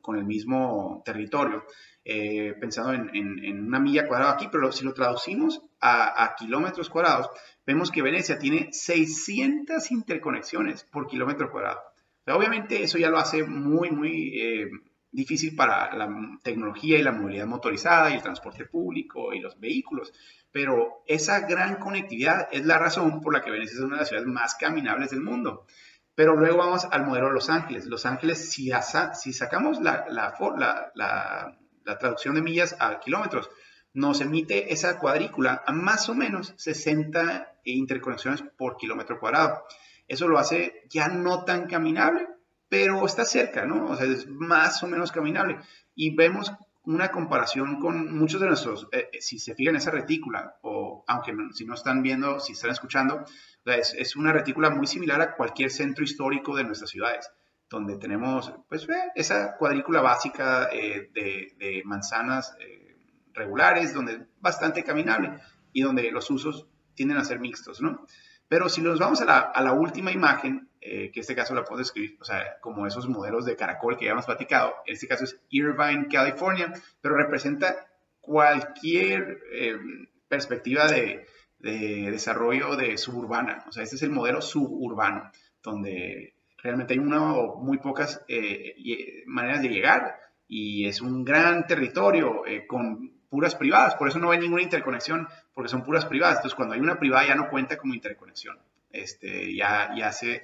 con 0.01 0.17
el 0.17 0.25
mismo 0.25 1.01
territorio, 1.05 1.63
eh, 2.03 2.55
pensando 2.59 2.93
en, 2.93 3.67
una 3.67 3.79
milla 3.79 4.07
cuadrada 4.07 4.33
aquí, 4.33 4.49
pero 4.51 4.71
si 4.71 4.83
lo 4.83 4.93
traducimos 4.93 5.61
a, 5.79 6.35
kilómetros 6.37 6.89
cuadrados, 6.89 7.29
vemos 7.65 7.91
que 7.91 8.01
Venecia 8.01 8.39
tiene 8.39 8.69
600 8.71 9.91
interconexiones 9.91 10.83
por 10.83 11.07
kilómetro 11.07 11.51
cuadrado. 11.51 11.81
obviamente 12.27 12.81
eso 12.81 12.97
ya 12.97 13.09
lo 13.09 13.17
hace 13.17 13.43
muy, 13.43 13.91
muy 13.91 14.39
eh, 14.39 14.69
difícil 15.11 15.55
para 15.55 15.93
la 15.95 16.09
tecnología 16.41 16.97
y 16.97 17.03
la 17.03 17.11
movilidad 17.11 17.45
motorizada 17.45 18.09
y 18.09 18.13
el 18.13 18.21
transporte 18.21 18.65
público 18.65 19.33
y 19.33 19.39
los 19.39 19.59
vehículos, 19.59 20.13
pero 20.51 21.03
esa 21.07 21.41
gran 21.41 21.75
conectividad 21.75 22.47
es 22.51 22.65
la 22.65 22.77
razón 22.77 23.21
por 23.21 23.33
la 23.33 23.41
que 23.41 23.51
Venecia 23.51 23.75
es 23.75 23.81
una 23.81 23.95
de 23.95 24.01
las 24.01 24.09
ciudades 24.09 24.27
más 24.27 24.55
caminables 24.55 25.11
del 25.11 25.21
mundo. 25.21 25.65
Pero 26.13 26.35
luego 26.35 26.57
vamos 26.57 26.87
al 26.91 27.05
modelo 27.05 27.27
de 27.27 27.33
Los 27.33 27.49
Ángeles. 27.49 27.85
Los 27.85 28.05
Ángeles, 28.05 28.51
si, 28.51 28.69
si 29.13 29.33
sacamos 29.33 29.79
la, 29.81 30.05
la, 30.09 31.57
traducción 31.99 32.35
de 32.35 32.41
millas 32.41 32.75
a 32.79 32.99
kilómetros, 32.99 33.49
nos 33.93 34.21
emite 34.21 34.73
esa 34.73 34.99
cuadrícula 34.99 35.63
a 35.65 35.71
más 35.71 36.09
o 36.09 36.13
menos 36.13 36.53
60 36.57 37.59
interconexiones 37.63 38.43
por 38.57 38.77
kilómetro 38.77 39.19
cuadrado. 39.19 39.63
Eso 40.07 40.27
lo 40.27 40.37
hace 40.37 40.83
ya 40.89 41.07
no 41.07 41.45
tan 41.45 41.67
caminable, 41.67 42.27
pero 42.71 43.05
está 43.05 43.25
cerca, 43.25 43.65
¿no? 43.65 43.87
O 43.87 43.97
sea, 43.97 44.07
es 44.07 44.25
más 44.29 44.81
o 44.81 44.87
menos 44.87 45.11
caminable. 45.11 45.59
Y 45.93 46.15
vemos 46.15 46.53
una 46.83 47.11
comparación 47.11 47.81
con 47.81 48.17
muchos 48.17 48.39
de 48.39 48.47
nuestros, 48.47 48.87
eh, 48.93 49.09
eh, 49.11 49.21
si 49.21 49.39
se 49.39 49.55
fijan 49.55 49.75
en 49.75 49.81
esa 49.81 49.91
retícula, 49.91 50.55
o 50.61 51.03
aunque 51.05 51.35
si 51.51 51.65
no 51.65 51.73
están 51.73 52.01
viendo, 52.01 52.39
si 52.39 52.53
están 52.53 52.71
escuchando, 52.71 53.25
es, 53.65 54.15
una 54.15 54.31
retícula 54.31 54.69
muy 54.69 54.87
similar 54.87 55.19
a 55.21 55.35
cualquier 55.35 55.69
centro 55.69 56.05
histórico 56.05 56.55
de 56.55 56.63
nuestras 56.63 56.91
ciudades, 56.91 57.29
donde 57.69 57.97
tenemos 57.97 58.53
pues 58.69 58.87
esa 59.15 59.57
cuadrícula 59.57 59.99
básica 59.99 60.69
eh, 60.71 61.11
de, 61.13 61.81
manzanas 61.83 62.55
regulares, 63.33 63.93
donde 63.93 64.13
es 64.13 64.19
bastante 64.39 64.81
caminable 64.85 65.41
y 65.73 65.81
donde 65.81 66.09
los 66.09 66.29
usos 66.29 66.67
tienden 66.93 67.17
a 67.17 67.25
ser 67.25 67.41
mixtos, 67.41 67.81
¿no? 67.81 68.05
Pero 68.47 68.69
si 68.69 68.81
nos 68.81 68.97
vamos 68.97 69.19
a 69.19 69.61
la 69.61 69.73
última 69.73 70.11
imagen, 70.11 70.70
eh, 70.83 71.11
que 71.11 71.19
este 71.19 71.35
caso 71.35 71.53
la 71.53 71.63
puedo 71.63 71.77
describir, 71.77 72.17
o 72.19 72.25
sea, 72.25 72.57
como 72.59 72.87
esos 72.87 73.07
modelos 73.07 73.45
de 73.45 73.55
caracol 73.55 73.97
que 73.97 74.05
ya 74.05 74.13
hemos 74.13 74.25
platicado. 74.25 74.73
En 74.87 74.95
este 74.95 75.07
caso 75.07 75.25
es 75.25 75.39
Irvine, 75.49 76.07
California, 76.11 76.73
pero 77.01 77.15
representa 77.15 77.87
cualquier 78.19 79.41
eh, 79.53 79.77
perspectiva 80.27 80.87
de, 80.87 81.27
desarrollo 81.59 82.75
de 82.75 82.97
suburbana. 82.97 83.63
O 83.67 83.71
sea, 83.71 83.83
este 83.83 83.95
es 83.95 84.01
el 84.01 84.09
modelo 84.09 84.41
suburbano, 84.41 85.31
donde 85.61 86.33
realmente 86.63 86.93
hay 86.93 86.99
una 86.99 87.35
o 87.35 87.61
muy 87.61 87.77
pocas 87.77 88.25
eh, 88.27 89.23
maneras 89.27 89.61
de 89.61 89.69
llegar 89.69 90.15
y 90.47 90.87
es 90.87 91.01
un 91.01 91.23
gran 91.23 91.67
territorio 91.67 92.41
con 92.67 93.21
puras 93.29 93.53
privadas. 93.53 93.93
Por 93.93 94.07
eso 94.07 94.17
no 94.17 94.31
hay 94.31 94.39
ninguna 94.39 94.63
interconexión, 94.63 95.27
porque 95.53 95.69
son 95.69 95.83
puras 95.83 96.05
privadas. 96.05 96.37
Entonces, 96.37 96.55
cuando 96.55 96.73
hay 96.73 96.81
una 96.81 96.97
privada 96.97 97.27
ya 97.27 97.35
no 97.35 97.51
cuenta 97.51 97.77
como 97.77 97.93
interconexión 97.93 98.57
este, 98.93 99.55
ya, 99.55 99.93
ya 99.95 100.11
se, 100.11 100.41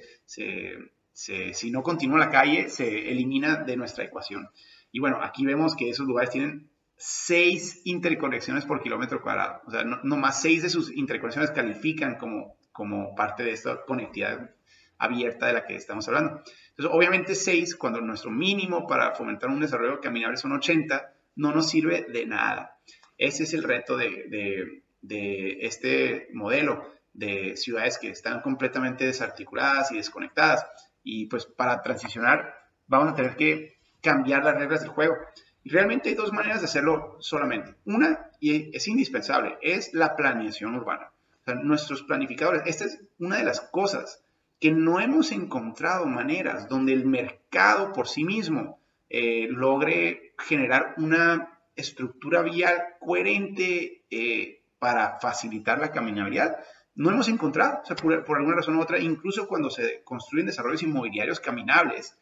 si 1.12 1.70
no 1.70 1.82
continúa 1.82 2.18
la 2.18 2.30
calle, 2.30 2.68
se 2.68 3.10
elimina 3.10 3.56
de 3.56 3.76
nuestra 3.76 4.04
ecuación. 4.04 4.48
Y 4.92 5.00
bueno, 5.00 5.20
aquí 5.22 5.44
vemos 5.44 5.76
que 5.76 5.90
esos 5.90 6.06
lugares 6.06 6.30
tienen 6.30 6.70
seis 6.96 7.80
interconexiones 7.84 8.64
por 8.64 8.82
kilómetro 8.82 9.22
cuadrado. 9.22 9.62
O 9.66 9.70
sea, 9.70 9.84
no, 9.84 10.16
más 10.16 10.40
seis 10.40 10.62
de 10.62 10.70
sus 10.70 10.94
interconexiones 10.94 11.50
califican 11.50 12.16
como, 12.16 12.56
como 12.72 13.14
parte 13.14 13.44
de 13.44 13.52
esta 13.52 13.84
conectividad 13.84 14.50
abierta 14.98 15.46
de 15.46 15.52
la 15.52 15.64
que 15.64 15.76
estamos 15.76 16.08
hablando. 16.08 16.42
Entonces, 16.70 16.92
obviamente 16.92 17.34
seis, 17.34 17.76
cuando 17.76 18.00
nuestro 18.00 18.30
mínimo 18.30 18.86
para 18.86 19.14
fomentar 19.14 19.48
un 19.48 19.60
desarrollo 19.60 20.00
caminable 20.00 20.36
son 20.36 20.52
80, 20.52 21.14
no 21.36 21.52
nos 21.52 21.68
sirve 21.68 22.06
de 22.08 22.26
nada. 22.26 22.78
Ese 23.16 23.44
es 23.44 23.54
el 23.54 23.62
reto 23.62 23.96
de, 23.96 24.24
de, 24.28 24.82
de 25.02 25.58
este 25.66 26.28
modelo 26.32 26.97
de 27.18 27.56
ciudades 27.56 27.98
que 27.98 28.10
están 28.10 28.40
completamente 28.40 29.04
desarticuladas 29.04 29.90
y 29.90 29.96
desconectadas. 29.96 30.64
Y 31.02 31.26
pues 31.26 31.46
para 31.46 31.82
transicionar 31.82 32.54
vamos 32.86 33.12
a 33.12 33.14
tener 33.14 33.36
que 33.36 33.78
cambiar 34.00 34.44
las 34.44 34.54
reglas 34.54 34.80
del 34.80 34.90
juego. 34.90 35.16
Y 35.64 35.70
realmente 35.70 36.08
hay 36.08 36.14
dos 36.14 36.32
maneras 36.32 36.60
de 36.60 36.66
hacerlo 36.66 37.16
solamente. 37.20 37.74
Una, 37.84 38.30
y 38.40 38.74
es 38.74 38.86
indispensable, 38.88 39.58
es 39.60 39.92
la 39.92 40.16
planeación 40.16 40.76
urbana. 40.76 41.10
Nuestros 41.62 42.02
planificadores, 42.02 42.62
esta 42.66 42.84
es 42.84 43.00
una 43.18 43.38
de 43.38 43.44
las 43.44 43.60
cosas 43.60 44.22
que 44.60 44.70
no 44.70 45.00
hemos 45.00 45.32
encontrado 45.32 46.06
maneras 46.06 46.68
donde 46.68 46.92
el 46.92 47.06
mercado 47.06 47.92
por 47.92 48.06
sí 48.06 48.24
mismo 48.24 48.80
eh, 49.08 49.48
logre 49.50 50.34
generar 50.38 50.94
una 50.98 51.58
estructura 51.74 52.42
vial 52.42 52.76
coherente 53.00 54.04
eh, 54.10 54.62
para 54.78 55.18
facilitar 55.20 55.78
la 55.78 55.90
caminabilidad, 55.90 56.58
no 56.98 57.10
hemos 57.10 57.28
encontrado, 57.28 57.80
por, 58.02 58.24
por, 58.24 58.38
alguna 58.38 58.56
razón 58.56 58.76
u 58.76 58.80
otra, 58.80 58.98
incluso 58.98 59.46
cuando 59.46 59.70
se 59.70 60.02
construyen 60.02 60.46
desarrollos 60.46 60.82
inmobiliarios 60.82 61.38
caminables, 61.38 62.18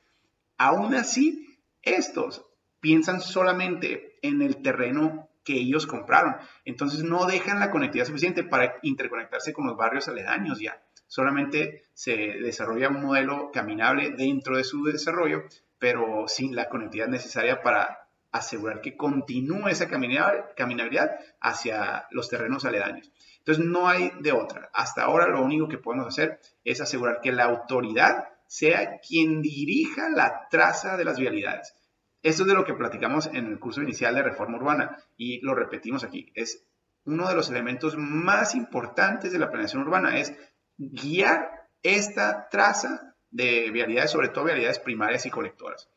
aún 0.58 0.94
así, 0.94 1.58
estos 1.80 2.44
piensan 2.78 3.22
solamente 3.22 4.18
en 4.20 4.42
el 4.42 4.60
terreno 4.60 5.30
que 5.44 5.54
ellos 5.54 5.86
compraron. 5.86 6.36
Entonces 6.66 7.02
no 7.04 7.24
dejan 7.24 7.58
la 7.58 7.70
conectividad 7.70 8.06
suficiente 8.06 8.44
para 8.44 8.76
interconectarse 8.82 9.54
con 9.54 9.66
los 9.66 9.78
barrios 9.78 10.08
aledaños 10.08 10.60
ya. 10.60 10.82
Solamente 11.06 11.84
se 11.94 12.14
desarrolla 12.14 12.90
un 12.90 13.00
modelo 13.00 13.50
caminable 13.52 14.10
dentro 14.10 14.58
de 14.58 14.64
su 14.64 14.84
desarrollo, 14.84 15.44
pero 15.78 16.28
sin 16.28 16.54
la 16.54 16.68
conectividad 16.68 17.08
necesaria 17.08 17.62
para 17.62 18.05
asegurar 18.36 18.80
que 18.80 18.96
continúe 18.96 19.68
esa 19.68 19.88
caminabilidad 19.88 21.10
hacia 21.40 22.06
los 22.10 22.28
terrenos 22.28 22.64
aledaños. 22.64 23.10
Entonces 23.38 23.64
no 23.64 23.88
hay 23.88 24.10
de 24.20 24.32
otra. 24.32 24.70
Hasta 24.72 25.04
ahora 25.04 25.28
lo 25.28 25.42
único 25.42 25.68
que 25.68 25.78
podemos 25.78 26.06
hacer 26.06 26.40
es 26.64 26.80
asegurar 26.80 27.20
que 27.20 27.32
la 27.32 27.44
autoridad 27.44 28.24
sea 28.48 28.98
quien 29.00 29.42
dirija 29.42 30.08
la 30.08 30.48
traza 30.50 30.96
de 30.96 31.04
las 31.04 31.18
vialidades. 31.18 31.74
Esto 32.22 32.42
es 32.42 32.48
de 32.48 32.54
lo 32.54 32.64
que 32.64 32.74
platicamos 32.74 33.26
en 33.26 33.46
el 33.46 33.60
curso 33.60 33.82
inicial 33.82 34.14
de 34.14 34.22
reforma 34.22 34.56
urbana 34.56 34.98
y 35.16 35.40
lo 35.42 35.54
repetimos 35.54 36.02
aquí. 36.02 36.32
Es 36.34 36.66
uno 37.04 37.28
de 37.28 37.36
los 37.36 37.50
elementos 37.50 37.96
más 37.96 38.54
importantes 38.54 39.32
de 39.32 39.38
la 39.38 39.48
planeación 39.48 39.82
urbana, 39.82 40.18
es 40.18 40.34
guiar 40.76 41.68
esta 41.82 42.48
traza 42.48 43.14
de 43.30 43.70
vialidades, 43.70 44.10
sobre 44.10 44.30
todo 44.30 44.44
vialidades 44.44 44.80
primarias 44.80 45.24
y 45.26 45.30
colectoras. 45.30 45.88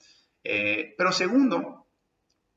Eh, 0.43 0.93
pero 0.97 1.11
segundo, 1.11 1.87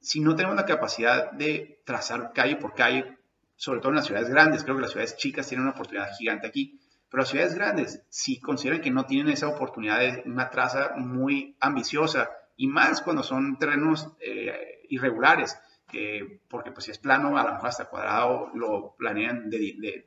si 0.03 0.21
no 0.21 0.35
tenemos 0.37 0.57
la 0.57 0.67
capacidad 0.67 1.33
de 1.33 1.81
trazar 1.85 2.33
calle 2.33 2.57
por 2.57 2.75
calle, 2.75 3.19
sobre 3.57 3.81
todo 3.81 3.91
en 3.91 3.97
las 3.97 4.07
ciudades 4.07 4.29
grandes, 4.29 4.65
creo 4.65 4.77
que 4.77 4.83
las 4.83 4.91
ciudades 4.91 5.17
chicas 5.17 5.49
tienen 5.49 5.65
una 5.67 5.75
oportunidad 5.75 6.11
gigante 6.19 6.47
aquí, 6.47 6.81
pero 7.09 7.23
las 7.23 7.31
ciudades 7.31 7.55
grandes, 7.55 8.03
si 8.09 8.41
consideran 8.41 8.81
que 8.81 8.91
no 8.91 9.07
tienen 9.07 9.33
esa 9.33 9.49
oportunidad 9.49 10.01
de 10.01 10.23
una 10.27 10.51
traza 10.51 10.95
muy 10.97 11.57
ambiciosa, 11.61 12.31
y 12.57 12.67
más 12.67 13.01
cuando 13.03 13.23
son 13.23 13.59
terrenos 13.59 14.09
eh, 14.21 14.83
irregulares, 14.89 15.59
porque 16.49 16.73
pues 16.73 16.85
si 16.87 16.91
es 16.91 16.99
plano, 16.99 17.37
a 17.37 17.45
lo 17.45 17.53
mejor 17.53 17.69
hasta 17.69 17.87
cuadrado 17.87 18.51
lo 18.55 18.95
planean, 18.97 19.51
de, 19.51 20.07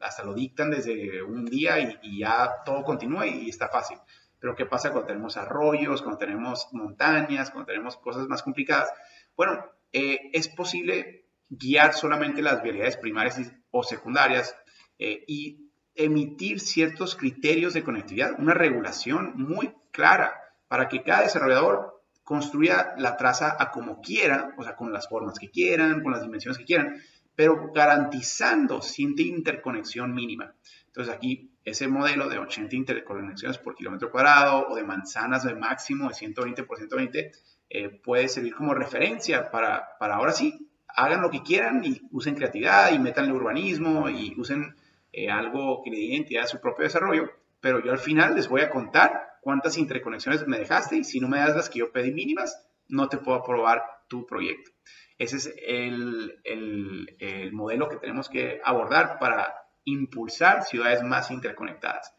hasta 0.00 0.24
lo 0.24 0.34
dictan 0.34 0.70
desde 0.70 1.22
un 1.22 1.44
día 1.44 1.78
y, 2.02 2.18
ya 2.18 2.50
todo 2.64 2.82
continúa 2.82 3.26
y, 3.26 3.48
está 3.48 3.68
fácil. 3.68 3.98
Pero 4.42 4.56
¿qué 4.56 4.66
pasa 4.66 4.90
cuando 4.90 5.06
tenemos 5.06 5.36
arroyos, 5.36 6.02
cuando 6.02 6.18
tenemos 6.18 6.66
montañas, 6.72 7.52
cuando 7.52 7.66
tenemos 7.66 7.96
cosas 7.96 8.26
más 8.26 8.42
complicadas? 8.42 8.90
Bueno, 9.36 9.64
eh, 9.92 10.30
es 10.32 10.48
posible 10.48 11.26
guiar 11.48 11.94
solamente 11.94 12.42
las 12.42 12.60
vialidades 12.60 12.96
primarias 12.96 13.40
o 13.70 13.84
secundarias 13.84 14.56
eh, 14.98 15.22
y 15.28 15.70
emitir 15.94 16.58
ciertos 16.58 17.14
criterios 17.14 17.72
de 17.72 17.84
conectividad, 17.84 18.32
una 18.36 18.52
regulación 18.52 19.34
muy 19.36 19.72
clara 19.92 20.34
para 20.66 20.88
que 20.88 21.04
cada 21.04 21.22
desarrollador 21.22 22.02
construya 22.24 22.94
la 22.98 23.16
traza 23.16 23.56
a 23.56 23.70
como 23.70 24.00
quiera, 24.00 24.54
o 24.58 24.64
sea, 24.64 24.74
con 24.74 24.92
las 24.92 25.08
formas 25.08 25.38
que 25.38 25.50
quieran, 25.50 26.02
con 26.02 26.10
las 26.10 26.22
dimensiones 26.22 26.58
que 26.58 26.64
quieran, 26.64 27.00
pero 27.36 27.70
garantizando 27.72 28.82
cierta 28.82 29.22
interconexión 29.22 30.12
mínima. 30.12 30.52
Entonces 30.86 31.14
aquí 31.14 31.51
ese 31.64 31.88
modelo 31.88 32.28
de 32.28 32.38
80 32.38 32.74
interconexiones 32.76 33.58
por 33.58 33.74
kilómetro 33.74 34.10
cuadrado 34.10 34.68
o 34.68 34.76
de 34.76 34.84
manzanas 34.84 35.44
de 35.44 35.54
máximo 35.54 36.08
de 36.08 36.14
120 36.14 36.64
por 36.64 36.78
120 36.78 37.32
eh, 37.70 37.88
puede 37.88 38.28
servir 38.28 38.54
como 38.54 38.74
referencia 38.74 39.50
para, 39.50 39.96
para 39.98 40.16
ahora 40.16 40.32
sí, 40.32 40.68
hagan 40.88 41.22
lo 41.22 41.30
que 41.30 41.42
quieran 41.42 41.84
y 41.84 42.02
usen 42.10 42.34
creatividad 42.34 42.92
y 42.92 42.98
metan 42.98 43.26
el 43.26 43.32
urbanismo 43.32 44.10
y 44.10 44.34
usen 44.36 44.74
eh, 45.12 45.30
algo 45.30 45.82
que 45.82 45.90
le 45.90 45.96
dé 45.96 46.02
identidad 46.04 46.44
a 46.44 46.48
su 46.48 46.60
propio 46.60 46.84
desarrollo, 46.84 47.30
pero 47.60 47.82
yo 47.82 47.92
al 47.92 47.98
final 47.98 48.34
les 48.34 48.48
voy 48.48 48.62
a 48.62 48.70
contar 48.70 49.38
cuántas 49.40 49.76
interconexiones 49.78 50.46
me 50.46 50.58
dejaste 50.58 50.96
y 50.96 51.04
si 51.04 51.20
no 51.20 51.28
me 51.28 51.38
das 51.38 51.56
las 51.56 51.70
que 51.70 51.80
yo 51.80 51.92
pedí 51.92 52.12
mínimas, 52.12 52.66
no 52.88 53.08
te 53.08 53.18
puedo 53.18 53.38
aprobar 53.38 53.82
tu 54.08 54.26
proyecto. 54.26 54.70
Ese 55.18 55.36
es 55.36 55.54
el, 55.66 56.40
el, 56.44 57.52
modelo 57.52 57.88
que 57.88 57.96
tenemos 57.96 58.28
que 58.28 58.60
abordar 58.64 59.18
para 59.18 59.54
impulsar 59.84 60.64
ciudades 60.64 61.02
más 61.02 61.30
interconectadas. 61.30 62.14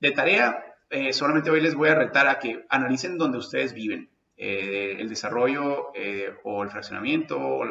De 0.00 0.10
tarea, 0.10 0.64
eh, 0.90 1.12
solamente 1.12 1.50
hoy 1.50 1.60
les 1.60 1.74
voy 1.74 1.88
a 1.88 1.94
retar 1.94 2.26
a 2.28 2.38
que 2.38 2.64
analicen 2.68 3.18
dónde 3.18 3.38
ustedes 3.38 3.72
viven, 3.74 4.10
eh, 4.36 4.96
el 4.98 5.08
desarrollo 5.08 5.92
eh, 5.94 6.34
o 6.44 6.62
el 6.62 6.70
fraccionamiento, 6.70 7.62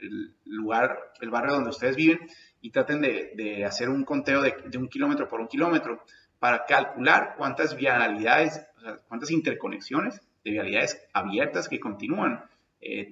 el 0.00 0.34
lugar, 0.44 1.12
el 1.20 1.30
barrio 1.30 1.54
donde 1.54 1.70
ustedes 1.70 1.96
viven 1.96 2.20
y 2.60 2.70
traten 2.70 3.00
de, 3.00 3.64
hacer 3.64 3.88
un 3.88 4.04
conteo 4.04 4.42
de, 4.42 4.78
un 4.78 4.88
kilómetro 4.88 5.28
por 5.28 5.40
un 5.40 5.48
kilómetro 5.48 6.04
para 6.38 6.66
calcular 6.66 7.34
cuántas 7.36 7.76
vialidades, 7.76 8.64
o 8.86 8.96
cuántas 9.08 9.30
interconexiones 9.30 10.20
de 10.44 10.50
vialidades 10.52 11.04
abiertas 11.12 11.68
que 11.68 11.80
continúan 11.80 12.44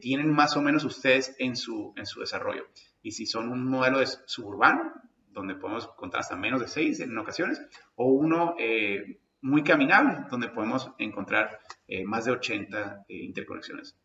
tienen 0.01 0.31
más 0.31 0.57
o 0.57 0.63
menos 0.63 0.85
ustedes 0.85 1.35
en 1.41 1.57
su, 1.57 1.93
en 1.97 2.07
su 2.07 2.21
desarrollo. 2.21 2.67
Y 3.03 3.13
si 3.13 3.27
son 3.27 3.49
un 3.49 3.65
modelo 3.65 3.99
de 3.99 4.07
suburbano, 4.07 4.93
donde 5.37 5.55
podemos 5.55 5.87
contar 5.89 6.21
hasta 6.21 6.35
menos 6.35 6.61
de 6.61 6.67
seis 6.67 6.99
en 7.01 7.17
ocasiones, 7.19 7.61
o 7.95 8.07
uno 8.07 8.57
eh, 8.59 9.21
muy 9.43 9.63
caminable, 9.63 10.25
donde 10.31 10.49
podemos 10.49 10.91
encontrar 10.99 11.61
eh, 11.87 12.05
más 12.05 12.25
de 12.25 12.33
80 12.33 13.05
interconexiones. 13.09 13.97